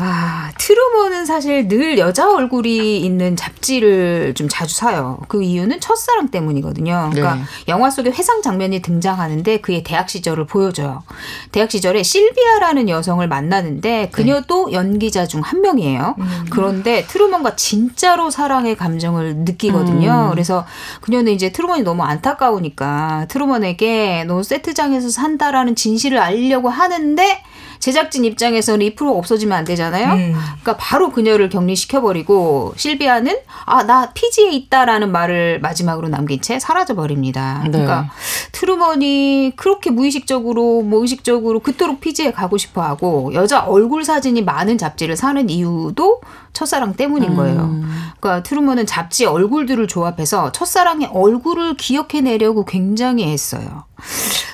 [0.00, 5.18] 아, 트루먼은 사실 늘 여자 얼굴이 있는 잡지를 좀 자주 사요.
[5.26, 7.10] 그 이유는 첫사랑 때문이거든요.
[7.12, 7.42] 그러니까 네.
[7.66, 11.02] 영화 속에 회상 장면이 등장하는데 그의 대학 시절을 보여줘요.
[11.50, 14.74] 대학 시절에 실비아라는 여성을 만나는데 그녀도 네.
[14.74, 16.14] 연기자 중 한 명이에요.
[16.18, 16.46] 음.
[16.50, 20.26] 그런데 트루먼과 진짜로 사랑의 감정을 느끼거든요.
[20.26, 20.30] 음.
[20.30, 20.66] 그래서
[21.00, 27.42] 그녀는 이제 트루먼이 너무 안타까우니까 트루먼에게 너 세트장에서 산다라는 진실을 알리려고 하는데
[27.78, 30.12] 제작진 입장에서는 이 프로 없어지면 안 되잖아요.
[30.12, 30.34] 음.
[30.34, 37.60] 그러니까 바로 그녀를 격리시켜버리고 실비아는 아 나 피지에 있다라는 말을 마지막으로 남긴 채 사라져 버립니다.
[37.64, 37.70] 네.
[37.70, 38.10] 그러니까
[38.52, 45.48] 트루먼이 그렇게 무의식적으로 뭐 의식적으로 그토록 피지에 가고 싶어하고 여자 얼굴 사진이 많은 잡지를 사는
[45.48, 46.20] 이유도
[46.52, 47.60] 첫사랑 때문인 거예요.
[47.62, 48.10] 음.
[48.20, 53.84] 그러니까 트루먼은 잡지 얼굴들을 조합해서 첫사랑의 얼굴을 기억해내려고 굉장히 애써요.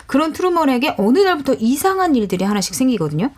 [0.07, 3.30] 그런 트루먼에게 어느 날부터 이상한 일들이 하나씩 생기거든요.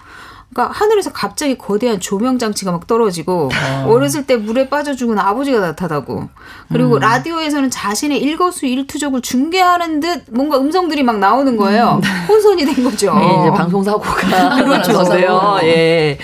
[0.52, 3.84] 그러니까 하늘에서 갑자기 거대한 조명 장치가 막 떨어지고 아.
[3.86, 6.28] 어렸을 때 물에 빠져 죽은 아버지가 나타나고
[6.72, 7.00] 그리고 음.
[7.00, 12.00] 라디오에서는 자신의 일거수 일투족을 중계하는 듯 뭔가 음성들이 막 나오는 거예요.
[12.02, 12.26] 음.
[12.28, 13.14] 혼선이 된 거죠.
[13.14, 14.92] 네, 이제 방송 사고가 그렇죠.
[15.64, 16.18] 예.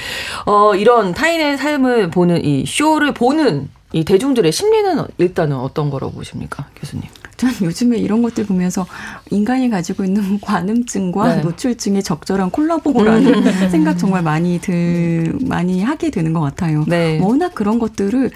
[0.46, 6.66] 어, 이런 타인의 삶을 보는 이 쇼를 보는 이 대중들의 심리는 일단은 어떤 거라고 보십니까,
[6.76, 7.04] 교수님?
[7.42, 8.86] 저는 요즘에 이런 것들 보면서
[9.30, 11.42] 인간이 가지고 있는 관음증과 네.
[11.42, 13.70] 노출증의 적절한 콜라보라는 음.
[13.70, 16.84] 생각 정말 많이 들 많이 하게 되는 것 같아요.
[16.86, 17.18] 네.
[17.20, 18.30] 워낙 그런 것들을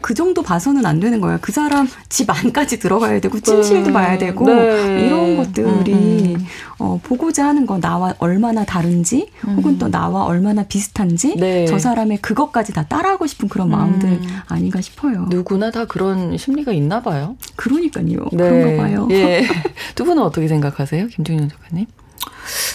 [0.00, 1.38] 그 정도 봐서는 안 되는 거예요.
[1.40, 3.92] 그 사람 집 안까지 들어가야 되고 침실도 네.
[3.92, 5.06] 봐야 되고 네.
[5.06, 6.46] 이런 것들이 음, 음.
[6.78, 9.56] 어, 보고자 하는 거 나와 얼마나 다른지 음.
[9.56, 11.66] 혹은 또 나와 얼마나 비슷한지 네.
[11.66, 14.40] 저 사람의 그것까지 다 따라하고 싶은 그런 마음들 음.
[14.48, 15.26] 아닌가 싶어요.
[15.30, 17.36] 누구나 다 그런 심리가 있나 봐요.
[17.56, 18.28] 그러니까요.
[18.32, 18.36] 네.
[18.36, 19.08] 그런가 봐요.
[19.10, 19.44] 예.
[19.94, 21.86] 두 분은 어떻게 생각하세요, 김중현 작가님?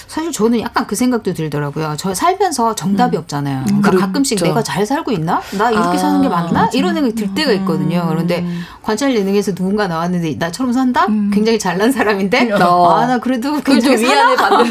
[0.07, 1.93] 사실 저는 약간 그 생각도 들더라고요.
[1.97, 3.19] 저 살면서 정답이 음.
[3.21, 3.63] 없잖아요.
[3.65, 4.05] 그러니까 그렇죠.
[4.07, 5.39] 가끔씩 내가 잘 살고 있나?
[5.57, 6.63] 나 이렇게 아, 사는 게 맞나?
[6.63, 6.77] 맞아.
[6.77, 8.01] 이런 생각이 들 때가 있거든요.
[8.01, 8.09] 음.
[8.09, 8.43] 그런데
[8.81, 11.05] 관찰 예능에서 누군가 나왔는데 나처럼 산다?
[11.05, 11.29] 음.
[11.31, 12.89] 굉장히 잘난 사람인데 어.
[12.89, 14.65] 아 나 그래도 굉장히 위안을 받는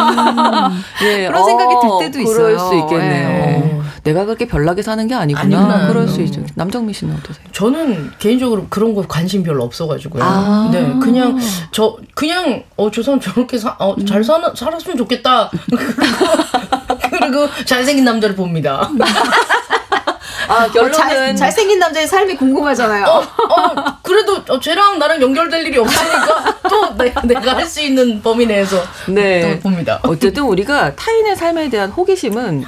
[1.04, 1.26] 예.
[1.28, 2.34] 그런 어, 생각이 들 때도 있어요.
[2.36, 3.28] 그럴 수 있겠네요.
[3.28, 3.67] 예.
[4.04, 5.42] 내가 그렇게 별나게 사는 게 아니구나.
[5.58, 5.88] 아니구나.
[5.88, 6.42] 그럴 수 있죠.
[6.54, 7.44] 남정미 씨는 어떠세요?
[7.52, 10.22] 저는 개인적으로 그런 거 관심 별로 없어가지고요.
[10.22, 10.68] 아.
[10.72, 11.38] 네, 그냥
[11.72, 15.50] 저 그냥 어저 사람 저렇게 사, 어, 잘 사는 살았으면 좋겠다.
[17.10, 18.88] 그리고 잘생긴 남자를 봅니다.
[20.48, 23.04] 아, 어, 결론은 잘, 잘생긴 남자의 삶이 궁금하잖아요.
[23.04, 28.22] 어, 어 그래도 어, 쟤랑 나랑 연결될 일이 없으니까 또 내가, 내가 할 수 있는
[28.22, 29.42] 범위 내에서 네.
[29.56, 30.00] 또 봅니다.
[30.02, 32.64] 어쨌든 우리가 타인의 삶에 대한 호기심은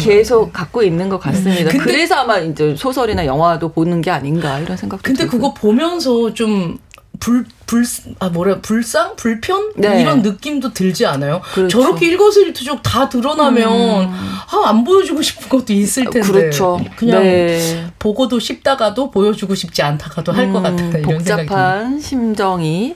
[0.00, 1.70] 계속 갖고 있는 것 같습니다.
[1.70, 5.36] 근데, 그래서 아마 이제 소설이나 영화도 보는 게 아닌가 이런 생각도 근데 들고.
[5.36, 6.76] 그거 보면서 좀
[7.20, 7.84] 불, 불,
[8.18, 9.16] 아, 뭐래, 불상?
[9.16, 9.72] 불편?
[9.76, 10.00] 네.
[10.02, 11.40] 이런 느낌도 들지 않아요?
[11.54, 11.80] 그렇죠.
[11.80, 14.12] 저렇게 일거수일투족 다 드러나면, 음.
[14.12, 16.20] 아, 안 보여주고 싶은 것도 있을 텐데.
[16.20, 16.80] 그렇죠.
[16.96, 17.86] 그냥 네.
[17.98, 21.02] 보고도 싶다가도 보여주고 싶지 않다가도 할것 음, 같아요.
[21.02, 22.94] 복잡한 심정이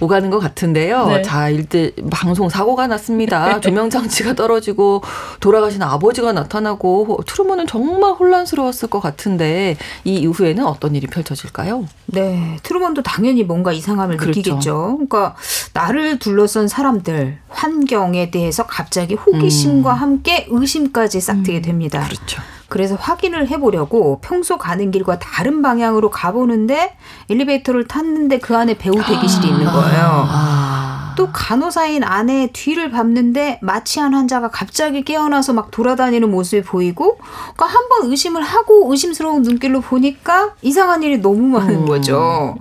[0.00, 1.06] 오가는 것 같은데요.
[1.08, 1.22] 네.
[1.22, 3.60] 자, 일대 방송 사고가 났습니다.
[3.60, 5.02] 조명장치가 떨어지고
[5.40, 11.86] 돌아가신 아버지가 나타나고 트루먼은 정말 혼란스러웠을 것 같은데 이 이후에는 어떤 일이 펼쳐질까요?
[12.06, 12.56] 네.
[12.62, 14.38] 트루먼도 당연히 뭔가 이상 함을 그렇죠.
[14.38, 14.92] 느끼겠죠.
[14.94, 15.34] 그러니까
[15.74, 19.98] 나를 둘러싼 사람들, 환경에 대해서 갑자기 호기심과 음.
[19.98, 21.62] 함께 의심까지 싹트게 음.
[21.62, 22.04] 됩니다.
[22.06, 22.42] 그렇죠.
[22.68, 26.94] 그래서 확인을 해보려고 평소 가는 길과 다른 방향으로 가보는데
[27.30, 30.26] 엘리베이터를 탔는데 그 안에 배우 대기실이 있는 거예요.
[30.28, 30.77] 아.
[31.18, 37.88] 또 간호사인 아내의 뒤를 밟는데 마취한 환자가 갑자기 깨어나서 막 돌아다니는 모습이 보이고 그러니까 한
[37.88, 41.86] 번 의심을 하고 의심스러운 눈길로 보니까 이상한 일이 너무 많은 음.
[41.86, 42.54] 거죠.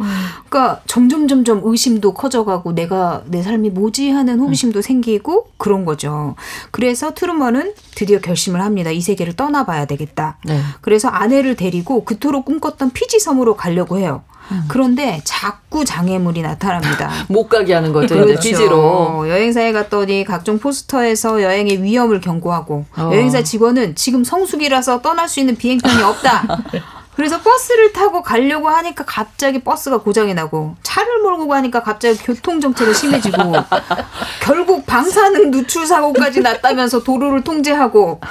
[0.50, 4.82] 그러니까 점점 점점 의심도 커져가고 내가 내 삶이 뭐지 하는 호기심도 음.
[4.82, 6.36] 생기고 그런 거죠.
[6.72, 8.89] 그래서 트루먼은 드디어 결심을 합니다.
[8.89, 10.38] 이 세계를 떠나봐야 되겠다.
[10.46, 10.60] 네.
[10.82, 14.24] 그래서 아내를 데리고 그토록 꿈꿨던 피지 섬으로 가려고 해요.
[14.52, 14.64] 음.
[14.68, 17.10] 그런데 자꾸 장애물이 나타납니다.
[17.28, 18.16] 못 가게 하는 거죠.
[18.16, 18.40] 그렇죠.
[18.40, 19.28] 비지로.
[19.30, 23.10] 여행사에 갔더니 각종 포스터에서 여행의 위험을 경고하고 어.
[23.14, 26.64] 여행사 직원은 지금 성수기라서 떠날 수 있는 비행편이 없다.
[27.18, 32.94] 그래서 버스를 타고 가려고 하니까 갑자기 버스가 고장이 나고 차를 몰고 가니까 갑자기 교통 정체가
[32.94, 33.54] 심해지고
[34.40, 38.22] 결국 방사능 누출 사고까지 났다면서 도로를 통제하고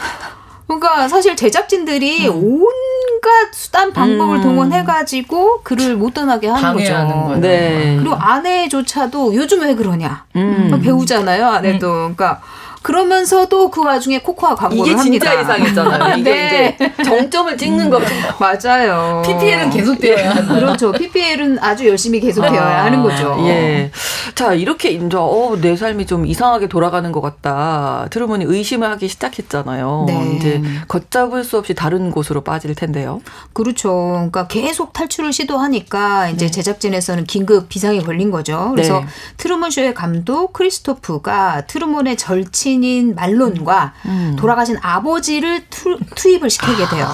[0.66, 2.34] 그러니까 사실 제작진들이 음.
[2.34, 4.42] 온갖 수단 방법을 음.
[4.42, 6.92] 동원해가지고 그를 못 떠나게 하는 거죠.
[6.92, 7.38] 거예요.
[7.40, 7.96] 네.
[7.98, 10.24] 그리고 아내조차도 요즘 왜 그러냐.
[10.34, 10.80] 음.
[10.82, 11.86] 배우잖아요, 아내도.
[11.86, 12.14] 음.
[12.16, 12.40] 그러니까
[12.86, 15.30] 그러면서도 그 와중에 코코아 광고를 이게 합니다.
[15.32, 16.18] 진짜 이상했잖아요.
[16.18, 16.76] 이게 네.
[16.78, 18.00] 이제 정점을 찍는 거
[18.38, 19.22] 맞아요.
[19.26, 20.92] PPL은 계속 되어야 하는 그렇죠.
[20.92, 23.36] PPL은 아주 열심히 계속 아, 되어야 하는 거죠.
[23.40, 23.90] 예.
[24.36, 28.06] 자 이렇게 인제 어, 내 삶이 좀 이상하게 돌아가는 것 같다.
[28.10, 30.04] 트루먼이 의심을 하기 시작했잖아요.
[30.06, 30.36] 네.
[30.36, 33.20] 이제 걷잡을 수 없이 다른 곳으로 빠질 텐데요.
[33.52, 34.12] 그렇죠.
[34.12, 36.50] 그러니까 계속 탈출을 시도하니까 이제 네.
[36.52, 38.70] 제작진에서는 긴급 비상이 걸린 거죠.
[38.70, 39.06] 그래서 네.
[39.38, 44.36] 트루먼 쇼의 감독 크리스토프가 트루먼의 절친 신인 말론과 음.
[44.38, 47.10] 돌아가신 아버지를 투, 투입을 시키게 돼요.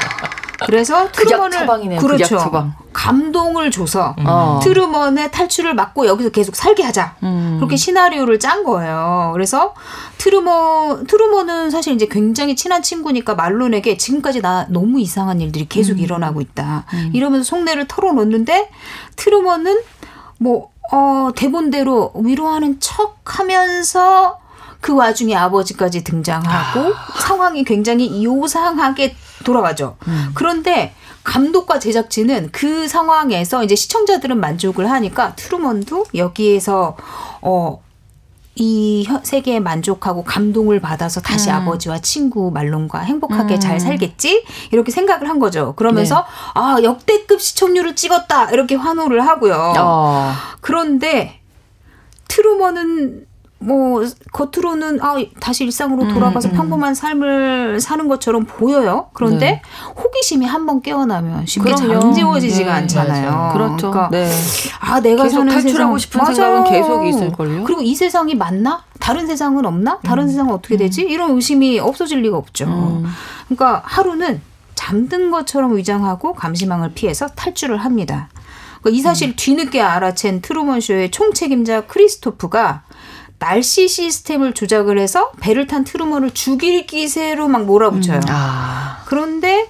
[0.66, 1.98] 그래서 트루먼을.
[1.98, 2.38] 그렇죠.
[2.38, 2.74] 처방.
[2.92, 4.24] 감동을 줘서 음.
[4.26, 4.60] 어.
[4.62, 7.14] 트루먼의 탈출을 막고 여기서 계속 살게 하자.
[7.22, 7.56] 음.
[7.58, 9.30] 그렇게 시나리오를 짠 거예요.
[9.34, 9.74] 그래서
[10.18, 15.98] 트루먼 트루먼은 사실 이제 굉장히 친한 친구니까 말론에게 지금까지 나 너무 이상한 일들이 계속 음.
[15.98, 16.86] 일어나고 있다.
[16.92, 17.10] 음.
[17.12, 18.68] 이러면서 속내를 털어놓는데
[19.14, 19.80] 트루먼은
[20.38, 24.41] 뭐 어, 대본대로 위로하는 척 하면서
[24.82, 27.20] 그 와중에 아버지까지 등장하고 아.
[27.20, 29.14] 상황이 굉장히 요상하게
[29.44, 29.96] 돌아가죠.
[30.08, 30.32] 음.
[30.34, 30.92] 그런데
[31.22, 36.96] 감독과 제작진은 그 상황에서 이제 시청자들은 만족을 하니까 트루먼도 여기에서
[37.42, 37.80] 어,
[38.56, 41.54] 이 세계에 만족하고 감동을 받아서 다시 음.
[41.54, 43.60] 아버지와 친구 말론과 행복하게 음.
[43.60, 45.74] 잘 살겠지 이렇게 생각을 한 거죠.
[45.76, 46.22] 그러면서 네.
[46.54, 49.74] 아 역대급 시청률을 찍었다 이렇게 환호를 하고요.
[49.78, 50.32] 어.
[50.60, 51.40] 그런데
[52.26, 53.26] 트루먼은
[53.62, 54.02] 뭐
[54.32, 59.08] 겉으로는 아 다시 일상으로 음, 돌아가서 음, 평범한 삶을 사는 것처럼 보여요.
[59.12, 59.62] 그런데 네.
[59.96, 63.30] 호기심이 한번 깨어나면 쉽게 잠재워지지가 네, 않잖아요.
[63.30, 63.52] 맞아요.
[63.52, 63.90] 그렇죠.
[63.90, 64.30] 그러니까 네.
[64.80, 66.34] 아 내가 계속 사는 탈출하고 세상, 싶은 맞아.
[66.34, 67.64] 생각은 계속 있을 걸요.
[67.64, 68.82] 그리고 이 세상이 맞나?
[68.98, 69.98] 다른 세상은 없나?
[70.00, 70.28] 다른 음.
[70.28, 71.04] 세상은 어떻게 되지?
[71.04, 71.08] 음.
[71.08, 72.66] 이런 의심이 없어질 리가 없죠.
[72.66, 73.04] 음.
[73.48, 74.40] 그러니까 하루는
[74.74, 78.28] 잠든 것처럼 위장하고 감시망을 피해서 탈출을 합니다.
[78.80, 79.34] 그러니까 이 사실 음.
[79.36, 82.82] 뒤늦게 알아챈 트루먼 쇼의 총책임자 크리스토프가
[83.42, 88.18] 날씨 시스템을 조작을 해서 배를 탄 트루먼을 죽일 기세로 막 몰아붙여요.
[88.18, 88.22] 음.
[88.28, 89.02] 아.
[89.06, 89.68] 그런데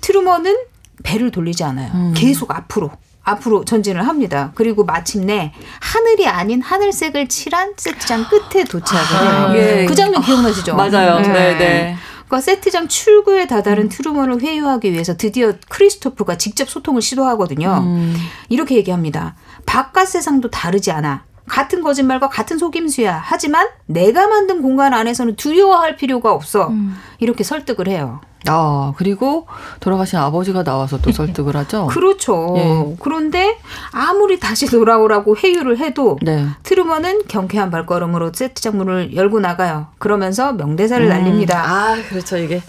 [0.00, 0.56] 트루먼은
[1.02, 1.90] 배를 돌리지 않아요.
[1.92, 2.14] 음.
[2.16, 2.90] 계속 앞으로.
[3.22, 4.52] 앞으로 전진을 합니다.
[4.54, 9.60] 그리고 마침내 하늘이 아닌 하늘색을 칠한 세트장 끝에 도착을 아, 해요.
[9.60, 9.84] 예.
[9.84, 10.74] 그 장면 기억나시죠?
[10.74, 11.20] 맞아요.
[11.20, 11.28] 네.
[11.28, 11.58] 네.
[11.58, 11.96] 네.
[12.26, 13.88] 그러니까 세트장 출구에 다다른 음.
[13.90, 17.84] 트루먼을 회유하기 위해서 드디어 크리스토프가 직접 소통을 시도하거든요.
[17.84, 18.16] 음.
[18.48, 19.36] 이렇게 얘기합니다.
[19.66, 21.24] 바깥 세상도 다르지 않아.
[21.50, 23.20] 같은 거짓말과 같은 속임수야.
[23.24, 26.68] 하지만 내가 만든 공간 안에서는 두려워할 필요가 없어.
[26.68, 26.96] 음.
[27.18, 28.20] 이렇게 설득을 해요.
[28.46, 29.46] 아, 그리고
[29.80, 31.88] 돌아가신 아버지가 나와서 또 설득을 하죠?
[31.92, 32.54] 그렇죠.
[32.56, 32.96] 예.
[33.00, 33.58] 그런데
[33.90, 36.46] 아무리 다시 돌아오라고 회유를 해도 네.
[36.62, 39.88] 트루먼은 경쾌한 발걸음으로 세트장 문을 열고 나가요.
[39.98, 41.08] 그러면서 명대사를 음.
[41.08, 41.62] 날립니다.
[41.62, 42.38] 아, 그렇죠.
[42.38, 42.62] 이게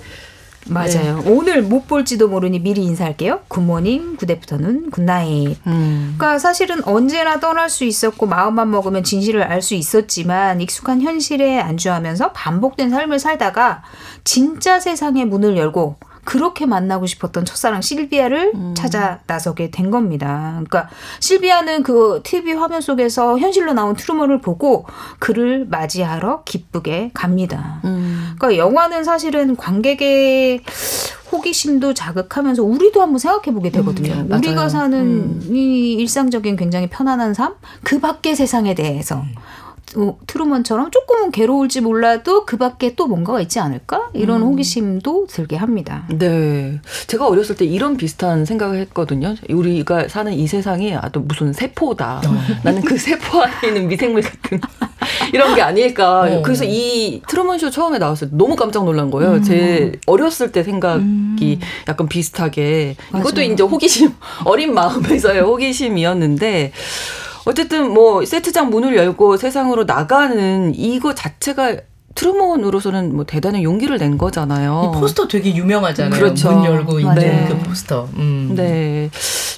[0.68, 1.22] 맞아요.
[1.24, 1.30] 네.
[1.30, 3.41] 오늘 못 볼지도 모르니 미리 인사할게요.
[3.48, 5.58] Good morning, good afternoon, good night.
[5.68, 6.16] 음.
[6.18, 12.32] 그러니까 사실은 언제나 떠날 수 있었고 마음만 먹으면 진실을 알 수 있었지만 익숙한 현실에 안주하면서
[12.32, 13.84] 반복된 삶을 살다가
[14.24, 18.74] 진짜 세상의 문을 열고 그렇게 만나고 싶었던 첫사랑 실비아를 음.
[18.76, 20.52] 찾아 나서게 된 겁니다.
[20.54, 24.86] 그러니까 실비아는 그 TV 화면 속에서 현실로 나온 트루먼을 보고
[25.20, 27.82] 그를 맞이하러 기쁘게 갑니다.
[27.86, 28.36] 음.
[28.38, 30.64] 그러니까 영화는 사실은 관객의
[31.32, 34.14] 호기심도 자극하면서 우리도 한번 생각해 보게 되거든요.
[34.14, 35.50] 음, 우리가 사는 음.
[35.50, 39.34] 이 일상적인 굉장히 편안한 삶, 그 밖의 세상에 대해서 음.
[39.98, 44.10] 어, 트루먼처럼 조금은 괴로울지 몰라도 그 밖에 또 뭔가가 있지 않을까?
[44.14, 44.48] 이런 음.
[44.48, 46.06] 호기심도 들게 합니다.
[46.10, 46.80] 네.
[47.08, 49.36] 제가 어렸을 때 이런 비슷한 생각을 했거든요.
[49.50, 52.22] 우리가 사는 이 세상이 아, 또 무슨 세포다.
[52.26, 52.38] 어.
[52.64, 54.60] 나는 그 세포 안에 있는 미생물 같은
[55.34, 56.22] 이런 게 아닐까.
[56.22, 56.42] 어.
[56.42, 59.34] 그래서 이 트루먼 쇼 처음에 나왔을 때 너무 깜짝 놀란 거예요.
[59.34, 59.44] 음.
[59.44, 61.60] 제 어렸을 때 생각이 음.
[61.88, 62.96] 약간 비슷하게.
[63.12, 63.24] 맞아요.
[63.24, 64.14] 이것도 이제 호기심,
[64.46, 66.72] 어린 마음에서의 호기심이었는데
[67.46, 71.78] 어쨌든 뭐 세트장 문을 열고 세상으로 나가는 이거 자체가
[72.14, 74.92] 트루먼으로서는 뭐 대단한 용기를 낸 거잖아요.
[74.96, 76.20] 포스터 되게 유명하잖아요.
[76.20, 76.52] 그렇죠.
[76.52, 77.46] 문 열고 있는 네.
[77.48, 78.10] 그 포스터.
[78.16, 78.54] 음.
[78.56, 79.10] 네.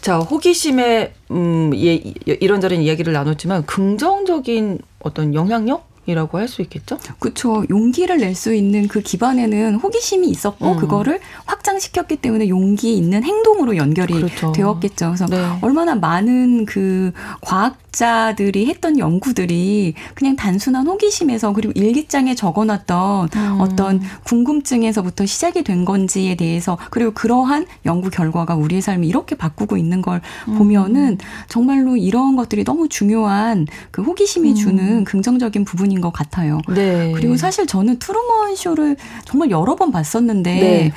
[0.01, 1.95] 자, 호기심에 음, 예,
[2.27, 6.97] 이런저런 이야기를 나눴지만 긍정적인 어떤 영향력 이라고 할 수 있겠죠?
[7.19, 7.63] 그렇죠.
[7.69, 10.77] 용기를 낼 수 있는 그 기반에는 호기심이 있었고 음.
[10.77, 14.51] 그거를 확장시켰기 때문에 용기 있는 행동으로 연결이 그렇죠.
[14.51, 15.13] 되었겠죠.
[15.15, 15.37] 그래서 네.
[15.61, 23.61] 얼마나 많은 그 과학 자들이 했던 연구들이 그냥 단순한 호기심에서 그리고 일기장에 적어놨던 음.
[23.61, 30.01] 어떤 궁금증에서부터 시작이 된 건지에 대해서 그리고 그러한 연구 결과가 우리의 삶을 이렇게 바꾸고 있는
[30.01, 30.57] 걸 음.
[30.57, 31.17] 보면은
[31.47, 35.03] 정말로 이런 것들이 너무 중요한 그 호기심이 주는 음.
[35.05, 36.59] 긍정적인 부분이 부분인 것 같아요.
[36.67, 37.11] 네.
[37.13, 40.91] 그리고 사실 저는 트루먼 쇼를 정말 여러 번 봤었는데 네.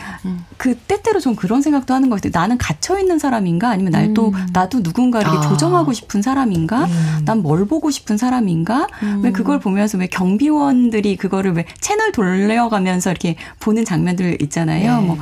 [0.57, 2.33] 그 때때로 좀 그런 생각도 하는 것 같아요.
[2.35, 4.47] 나는 갇혀 있는 사람인가 아니면 날또 음.
[4.53, 5.41] 나도 누군가를 아.
[5.43, 6.86] 조정하고 싶은 사람인가?
[6.87, 7.25] 음.
[7.25, 8.87] 난뭘 보고 싶은 사람인가?
[9.03, 9.21] 음.
[9.23, 15.01] 왜 그걸 보면서 왜 경비원들이 그거를 왜 채널 돌려가면서 이렇게 보는 장면들 있잖아요.
[15.01, 15.17] 네.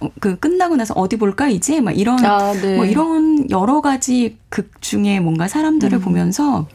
[0.00, 2.76] 뭐그 끝나고 나서 어디 볼까 이제 막 이런 아, 네.
[2.76, 6.02] 뭐 이런 여러 가지 극 중에 뭔가 사람들을 음.
[6.02, 6.66] 보면서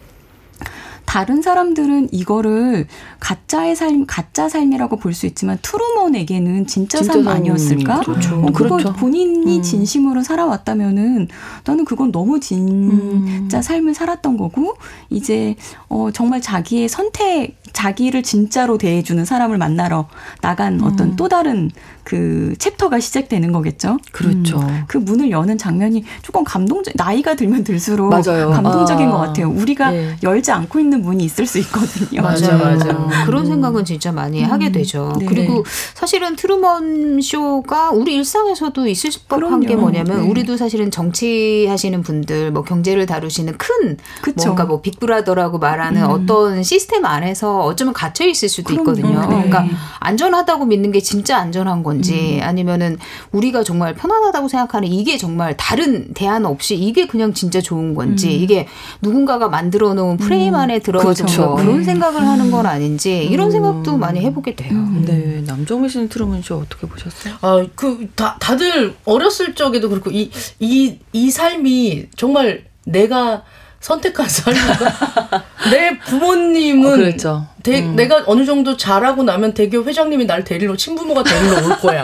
[1.15, 2.87] 다른 사람들은 이거를
[3.21, 8.01] 가짜의 삶, 가짜 삶이라고 볼 수 있지만 트루먼에게는 진짜, 진짜 삶 아니었을까?
[8.01, 8.35] 그렇죠.
[8.35, 8.91] 어, 그걸 그렇죠.
[8.91, 9.61] 본인이 음.
[9.61, 11.29] 진심으로 살아왔다면은
[11.63, 13.61] 나는 그건 너무 진짜 음.
[13.61, 14.75] 삶을 살았던 거고
[15.09, 15.55] 이제
[15.87, 20.09] 어 정말 자기의 선택 자기를 진짜로 대해주는 사람을 만나러
[20.41, 20.83] 나간 음.
[20.83, 21.71] 어떤 또 다른
[22.05, 23.97] 그 챕터가 시작되는 거겠죠.
[24.11, 24.59] 그렇죠.
[24.59, 26.93] 음, 그 문을 여는 장면이 조금 감동적.
[26.95, 28.51] 나이가 들면 들수록 맞아요.
[28.51, 29.11] 감동적인 아.
[29.11, 29.49] 것 같아요.
[29.49, 30.15] 우리가 네.
[30.21, 32.21] 열지 않고 있는 문이 있을 수 있거든요.
[32.21, 33.09] 맞아요, 맞아요.
[33.09, 33.25] 음.
[33.25, 34.51] 그런 생각은 진짜 많이 음.
[34.51, 35.15] 하게 되죠.
[35.19, 35.25] 네.
[35.25, 40.29] 그리고 사실은 트루먼 쇼가 우리 일상에서도 있을 법한 게 뭐냐면 네.
[40.29, 44.45] 우리도 사실은 정치하시는 분들, 뭐 경제를 다루시는 큰 그쵸.
[44.45, 46.09] 뭔가 뭐 빅브라더라고 말하는 음.
[46.11, 48.91] 어떤 시스템 안에서 어쩌면 갇혀 있을 수도 그럼요.
[48.91, 49.21] 있거든요.
[49.21, 49.27] 네.
[49.27, 49.65] 그러니까
[49.99, 51.94] 안전하다고 믿는 게 진짜 안전한 건.
[51.95, 52.47] 건지 음.
[52.47, 52.97] 아니면은
[53.31, 58.31] 우리가 정말 편안하다고 생각하는 이게 정말 다른 대안 없이 이게 그냥 진짜 좋은 건지 음.
[58.31, 58.67] 이게
[59.01, 60.59] 누군가가 만들어 놓은 프레임 음.
[60.59, 61.55] 안에 들어가서 그렇죠.
[61.55, 61.83] 그런 네.
[61.83, 63.51] 생각을 하는 건 아닌지 이런 음.
[63.51, 64.73] 생각도 많이 해보게 돼요.
[65.05, 67.35] 네, 남정미 씨는 트루먼 쇼 어떻게 보셨어요?
[67.41, 73.43] 아, 그 다, 다들 어렸을 적에도 그렇고 이 이 이 삶이 정말 내가
[73.85, 75.43] 선택한 삶인가?
[75.69, 77.45] 내 부모님은 어, 그렇죠.
[77.61, 77.95] 대, 음.
[77.95, 82.03] 내가 어느 정도 자라고 나면 대교 회장님이 날 데리러 친부모가 데리러 올 거야.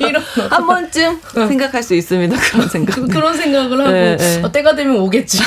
[0.00, 0.20] 이런
[0.50, 1.46] 한 번쯤 어.
[1.46, 2.36] 생각할 수 있습니다.
[2.36, 2.94] 그런 생각.
[2.96, 4.42] 그, 런 생각을 하고 네, 네.
[4.42, 5.38] 어, 때가 되면 오겠지.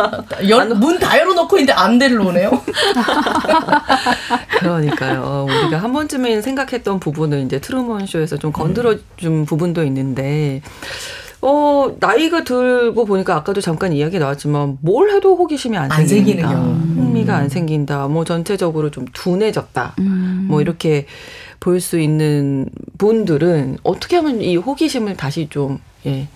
[0.76, 2.62] 문 다 열어놓고 있는데 안 데리러 오네요.
[4.58, 5.46] 그러니까요.
[5.50, 9.44] 우리가 한 번쯤은 생각했던 부분을 이제 트루먼 쇼에서 좀 건드려준 음.
[9.44, 10.62] 부분도 있는데.
[11.48, 16.48] 어, 나이가 들고 보니까 아까도 잠깐 이야기 나왔지만 뭘 해도 호기심이 안, 안 생긴다.
[16.50, 17.38] 흥미가 음.
[17.42, 18.08] 안 생긴다.
[18.08, 19.94] 뭐 전체적으로 좀 둔해졌다.
[20.00, 20.46] 음.
[20.48, 21.06] 뭐 이렇게
[21.60, 22.68] 볼 수 있는
[22.98, 26.26] 분들은 어떻게 하면 이 호기심을 다시 좀 예.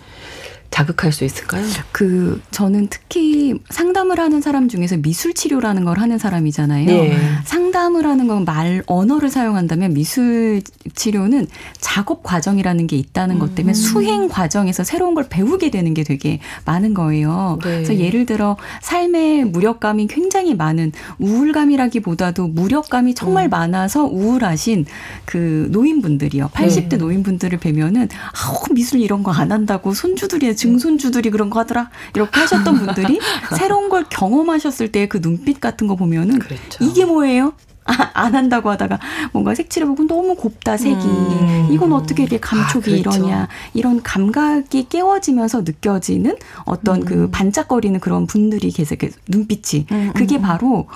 [0.71, 1.65] 자극할 수 있을까요?
[1.93, 6.87] 그 저는 특히 상담을 하는 사람 중에서 미술 치료라는 걸 하는 사람이잖아요.
[6.87, 7.19] 네.
[7.45, 10.63] 상담을 하는 건 말 언어를 사용한다면 미술
[10.95, 11.47] 치료는
[11.79, 13.75] 작업 과정이라는 게 있다는 것 때문에 음.
[13.75, 17.59] 수행 과정에서 새로운 걸 배우게 되는 게 되게 많은 거예요.
[17.63, 17.71] 네.
[17.77, 23.51] 그래서 예를 들어 삶의 무력감이 굉장히 많은 우울감이라기보다도 무력감이 정말 음.
[23.51, 24.87] 많아서 우울하신
[25.25, 26.49] 그 노인분들이요.
[26.55, 26.97] 80대 네.
[26.97, 32.79] 노인분들을 뵈면은 아, 미술 이런 거 안 한다고 손주들이 증손주들이 그런 거 하더라 이렇게 하셨던
[32.79, 33.21] 분들이
[33.59, 36.85] 새로운 걸 경험하셨을 때 그 눈빛 같은 거 보면은 그렇죠.
[36.85, 37.53] 이게 뭐예요?
[37.85, 39.01] 아, 안 한다고 하다가
[39.33, 41.69] 뭔가 색칠해 보고 너무 곱다 색이 음.
[41.73, 43.19] 이건 어떻게 이렇게 감촉이 아, 그렇죠.
[43.19, 47.21] 이러냐 이런 감각이 깨워지면서 느껴지는 어떤 그 음.
[47.21, 48.99] 그 반짝거리는 그런 분들이 계세요
[49.29, 50.43] 눈빛이 음, 음 그게 음.
[50.43, 50.87] 바로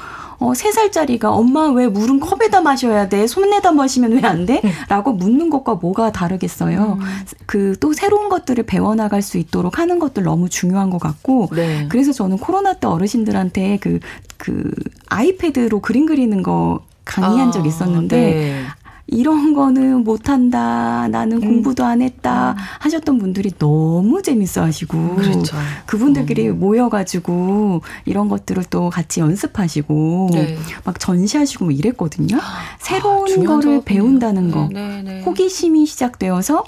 [0.45, 3.27] 어, 3살짜리가 엄마 왜 물은 컵에다 마셔야 돼?
[3.27, 4.63] 손에다 마시면 왜 안 돼?
[4.89, 6.99] 라고 묻는 것과 뭐가 다르겠어요.
[7.01, 7.25] 음.
[7.47, 11.87] 그또 새로운 것들을 배워나갈 수 있도록 하는 것들 너무 중요한 것 같고 네.
[11.91, 14.01] 그래서 저는 코로나 때 어르신들한테 그,
[14.39, 14.71] 그
[15.09, 18.63] 아이패드로 그림 그리는 거 강의한 아, 적 있었는데 네.
[19.07, 21.09] 이런 거는 못한다.
[21.09, 21.41] 나는 음.
[21.41, 22.53] 공부도 안 했다.
[22.53, 22.57] 음.
[22.81, 25.17] 하셨던 분들이 너무 재밌어 하시고.
[25.17, 25.57] 그렇죠.
[25.87, 26.59] 그분들끼리 음.
[26.59, 30.57] 모여가지고 이런 것들을 또 같이 연습하시고 네.
[30.85, 32.39] 막 전시하시고 뭐 이랬거든요.
[32.39, 34.69] 아, 새로운 아, 거를 배운다는 거.
[34.73, 36.65] 네, 네, 네, 호기심이 시작되어서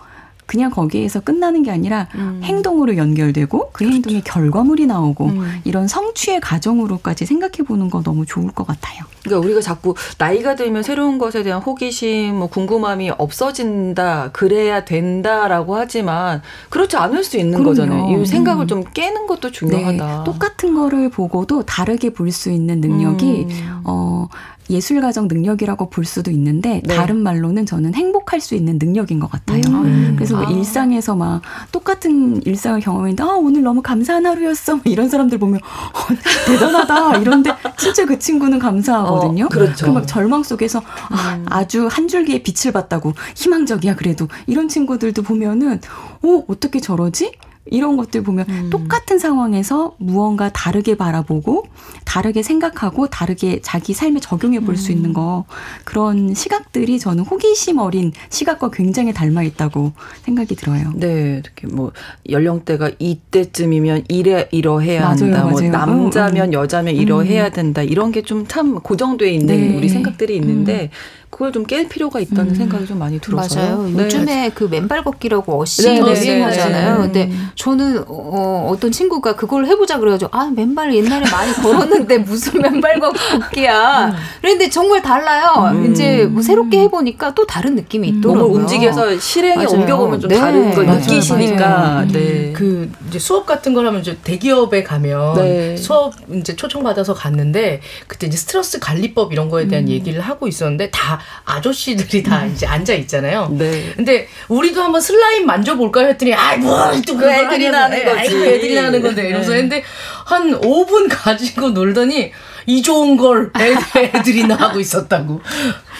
[0.46, 2.40] 그냥 거기에서 끝나는 게 아니라 음.
[2.42, 3.94] 행동으로 연결되고 그 그렇죠.
[3.94, 5.60] 행동의 결과물이 나오고 음.
[5.64, 9.02] 이런 성취의 과정으로까지 생각해 보는 거 너무 좋을 것 같아요.
[9.24, 16.42] 그러니까 우리가 자꾸 나이가 들면 새로운 것에 대한 호기심, 뭐 궁금함이 없어진다, 그래야 된다라고 하지만
[16.70, 17.70] 그렇지 않을 수 있는 그럼요.
[17.70, 18.22] 거잖아요.
[18.22, 18.68] 이 생각을 음.
[18.68, 20.18] 좀 깨는 것도 중요하다.
[20.18, 20.24] 네.
[20.24, 23.80] 똑같은 거를 보고도 다르게 볼 수 있는 능력이 음.
[23.84, 24.28] 어
[24.70, 26.94] 예술가적 능력이라고 볼 수도 있는데 네.
[26.96, 29.62] 다른 말로는 저는 행복할 수 있는 능력인 것 같아요.
[29.66, 30.12] 음.
[30.16, 30.50] 그래서 뭐 아.
[30.50, 31.42] 일상에서 막
[31.72, 36.14] 똑같은 일상을 경험했는데 아 오늘 너무 감사한 하루였어 이런 사람들 보면 어,
[36.46, 39.46] 대단하다 이런데 진짜 그 친구는 감사하거든요.
[39.46, 39.86] 어, 그렇죠.
[39.86, 41.46] 그 막 절망 속에서 아, 음.
[41.48, 45.80] 아주 한 줄기의 빛을 봤다고 희망적이야 그래도 이런 친구들도 보면은
[46.22, 47.32] 어 어떻게 저러지?
[47.70, 48.70] 이런 것들 보면 음.
[48.70, 51.64] 똑같은 상황에서 무언가 다르게 바라보고
[52.04, 54.96] 다르게 생각하고 다르게 자기 삶에 적용해 볼수 음.
[54.96, 55.44] 있는 거
[55.84, 59.92] 그런 시각들이 저는 호기심 어린 시각과 굉장히 닮아 있다고
[60.22, 60.92] 생각이 들어요.
[60.94, 61.92] 네, 특히 뭐
[62.30, 65.42] 연령대가 이때쯤이면 이래 이러해야 맞아요, 한다.
[65.44, 65.70] 뭐 맞아요.
[65.70, 66.52] 뭐 남자면 음, 음.
[66.52, 67.82] 여자면 이러해야 된다.
[67.82, 69.76] 이런 게 좀 참 고정돼 있는 네.
[69.76, 70.88] 우리 생각들이 있는데 음.
[71.30, 72.54] 그걸 좀 깰 필요가 있다는 음.
[72.54, 73.76] 생각이 좀 많이 들어서요.
[73.76, 73.88] 맞아요.
[73.88, 74.04] 네.
[74.04, 76.92] 요즘에 그 맨발 걷기라고 어시 어시하잖아요.
[76.98, 82.18] 네, 네, 근데 저는 어, 어떤 친구가 그걸 해보자 그래가지고 아 맨발 옛날에 많이 걸었는데
[82.18, 84.08] 무슨 맨발 걷기야.
[84.08, 84.12] 음.
[84.42, 85.70] 그런데 정말 달라요.
[85.72, 85.90] 음.
[85.90, 88.18] 이제 뭐 새롭게 해보니까 또 다른 느낌이 음.
[88.18, 88.48] 있더라고요.
[88.48, 89.80] 몸을 움직여서 실행에 맞아요.
[89.80, 90.36] 옮겨보면 좀 네.
[90.38, 91.00] 다른 걸 맞아요.
[91.00, 92.06] 느끼시니까.
[92.12, 92.52] 네.
[92.54, 95.76] 그 이제 수업 같은 걸 하면 이제 대기업에 가면 네.
[95.78, 99.88] 수업 이제 초청 받아서 갔는데 그때 이제 스트레스 관리법 이런 거에 대한 음.
[99.88, 102.52] 얘기를 하고 있었는데 다 아저씨들이 다 음.
[102.54, 103.48] 이제 앉아 있잖아요.
[103.52, 103.92] 네.
[103.96, 106.08] 근데 우리도 한번 슬라임 만져볼까요?
[106.08, 108.18] 했더니 아이 뭘또 그 애들이 나는 거지.
[108.18, 109.56] 아이고 애들이 나는 건데 이러면서 네.
[109.56, 109.84] 했는데
[110.24, 112.32] 한 5분 가지고 놀더니
[112.66, 115.40] 이 좋은 걸 애들이나 하고 있었다고.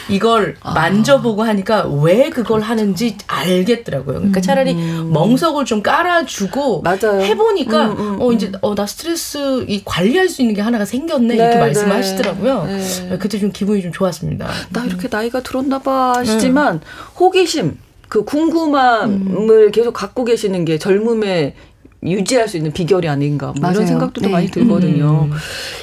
[0.09, 0.73] 이걸 아.
[0.73, 4.19] 만져보고 하니까 왜 그걸 하는지 알겠더라고요.
[4.19, 5.11] 그러니까 차라리 음.
[5.13, 7.21] 멍석을 좀 깔아주고 맞아요.
[7.23, 8.53] 해보니까 음, 음, 어 이제 음.
[8.61, 12.65] 어나 스트레스 이 관리할 수 있는 게 하나가 생겼네 네, 이렇게 말씀하시더라고요.
[12.67, 12.79] 네.
[13.11, 13.19] 네.
[13.19, 14.49] 그때 좀 기분이 좀 좋았습니다.
[14.71, 16.81] 나 이렇게 나이가 들었나봐 하시지만
[17.19, 17.77] 호기심
[18.09, 19.71] 그 궁금함을 음.
[19.73, 21.55] 계속 갖고 계시는 게 젊음의
[22.05, 24.29] 유지할 수 있는 비결이 아닌가 뭐 이런 생각도 네.
[24.29, 25.29] 많이 들거든요.
[25.31, 25.37] 음.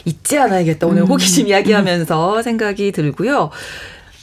[0.05, 1.07] 잊지 않아야겠다 오늘 음.
[1.07, 3.49] 호기심 이야기하면서 생각이 들고요.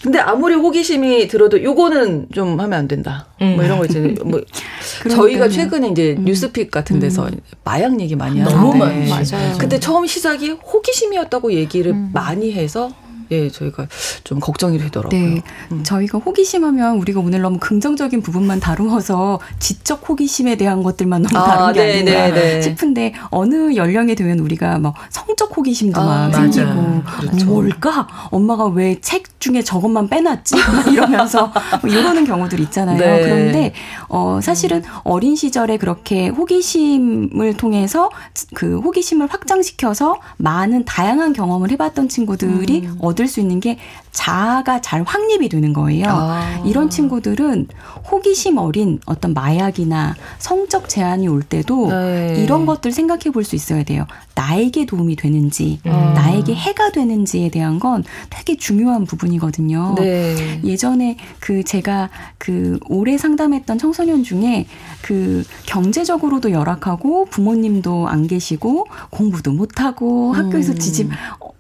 [0.02, 3.26] 근데 아무리 호기심이 들어도 요거는 좀 하면 안 된다.
[3.42, 3.56] 음.
[3.56, 4.40] 뭐 이런 거 이제 뭐
[5.10, 6.24] 저희가 최근에 이제 음.
[6.24, 7.38] 뉴스픽 같은 데서 음.
[7.64, 9.58] 마약 얘기 많이 하는데 너무 많이 맞아요.
[9.58, 12.10] 그때 처음 시작이 호기심이었다고 얘기를 음.
[12.14, 12.90] 많이 해서
[13.30, 13.86] 예, 저희가
[14.24, 15.20] 좀 걱정이 되더라고요.
[15.20, 15.42] 네.
[15.72, 15.82] 음.
[15.84, 21.72] 저희가 호기심하면 우리가 오늘 너무 긍정적인 부분만 다루어서 지적 호기심에 대한 것들만 너무 아, 다룬
[21.74, 22.62] 게 네, 아닌가 네, 네.
[22.62, 27.46] 싶은데 어느 연령이 되면 우리가 막 성적 호기심도 아, 막 생기고 그렇죠.
[27.46, 28.06] 뭘까?
[28.30, 30.54] 엄마가 왜 책 중에 저것만 빼놨지?
[30.92, 31.52] 이러면서
[31.82, 32.98] 뭐 이러는 경우들 있잖아요.
[32.98, 33.22] 네.
[33.22, 33.72] 그런데
[34.08, 38.10] 어 사실은 어린 시절에 그렇게 호기심을 통해서
[38.54, 42.98] 그 호기심을 확장시켜서 많은 다양한 경험을 해봤던 친구들이 음.
[43.00, 43.78] 얻을 수 있는 게
[44.12, 46.06] 자아가 잘 확립이 되는 거예요.
[46.08, 46.62] 아.
[46.64, 47.68] 이런 친구들은
[48.10, 52.42] 호기심 어린 어떤 마약이나 성적 제한이 올 때도 네.
[52.42, 54.06] 이런 것들 생각해 볼 수 있어야 돼요.
[54.34, 55.90] 나에게 도움이 되는지, 음.
[56.14, 59.94] 나에게 해가 되는지에 대한 건 되게 중요한 부분이거든요.
[59.96, 60.60] 네.
[60.62, 64.66] 예전에 그 제가 그 오래 상담했던 청소년 중에
[65.02, 70.78] 그 경제적으로도 열악하고 부모님도 안 계시고 공부도 못하고 학교에서 음.
[70.78, 71.10] 지집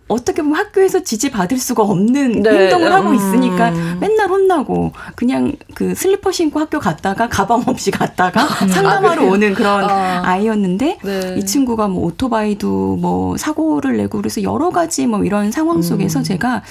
[0.08, 2.50] 어떻게 보면 학교에서 지지받을 수가 없는 네.
[2.50, 3.14] 행동을 하고 음.
[3.14, 3.70] 있으니까
[4.00, 8.68] 맨날 혼나고 그냥 그 슬리퍼 신고 학교 갔다가 가방 없이 갔다가 음.
[8.68, 10.22] 상담하러 아, 오는 그런 아.
[10.24, 11.34] 아이였는데 네.
[11.38, 16.24] 이 친구가 뭐 오토바이도 뭐 사고를 내고 그래서 여러 가지 뭐 이런 상황 속에서 음.
[16.24, 16.62] 제가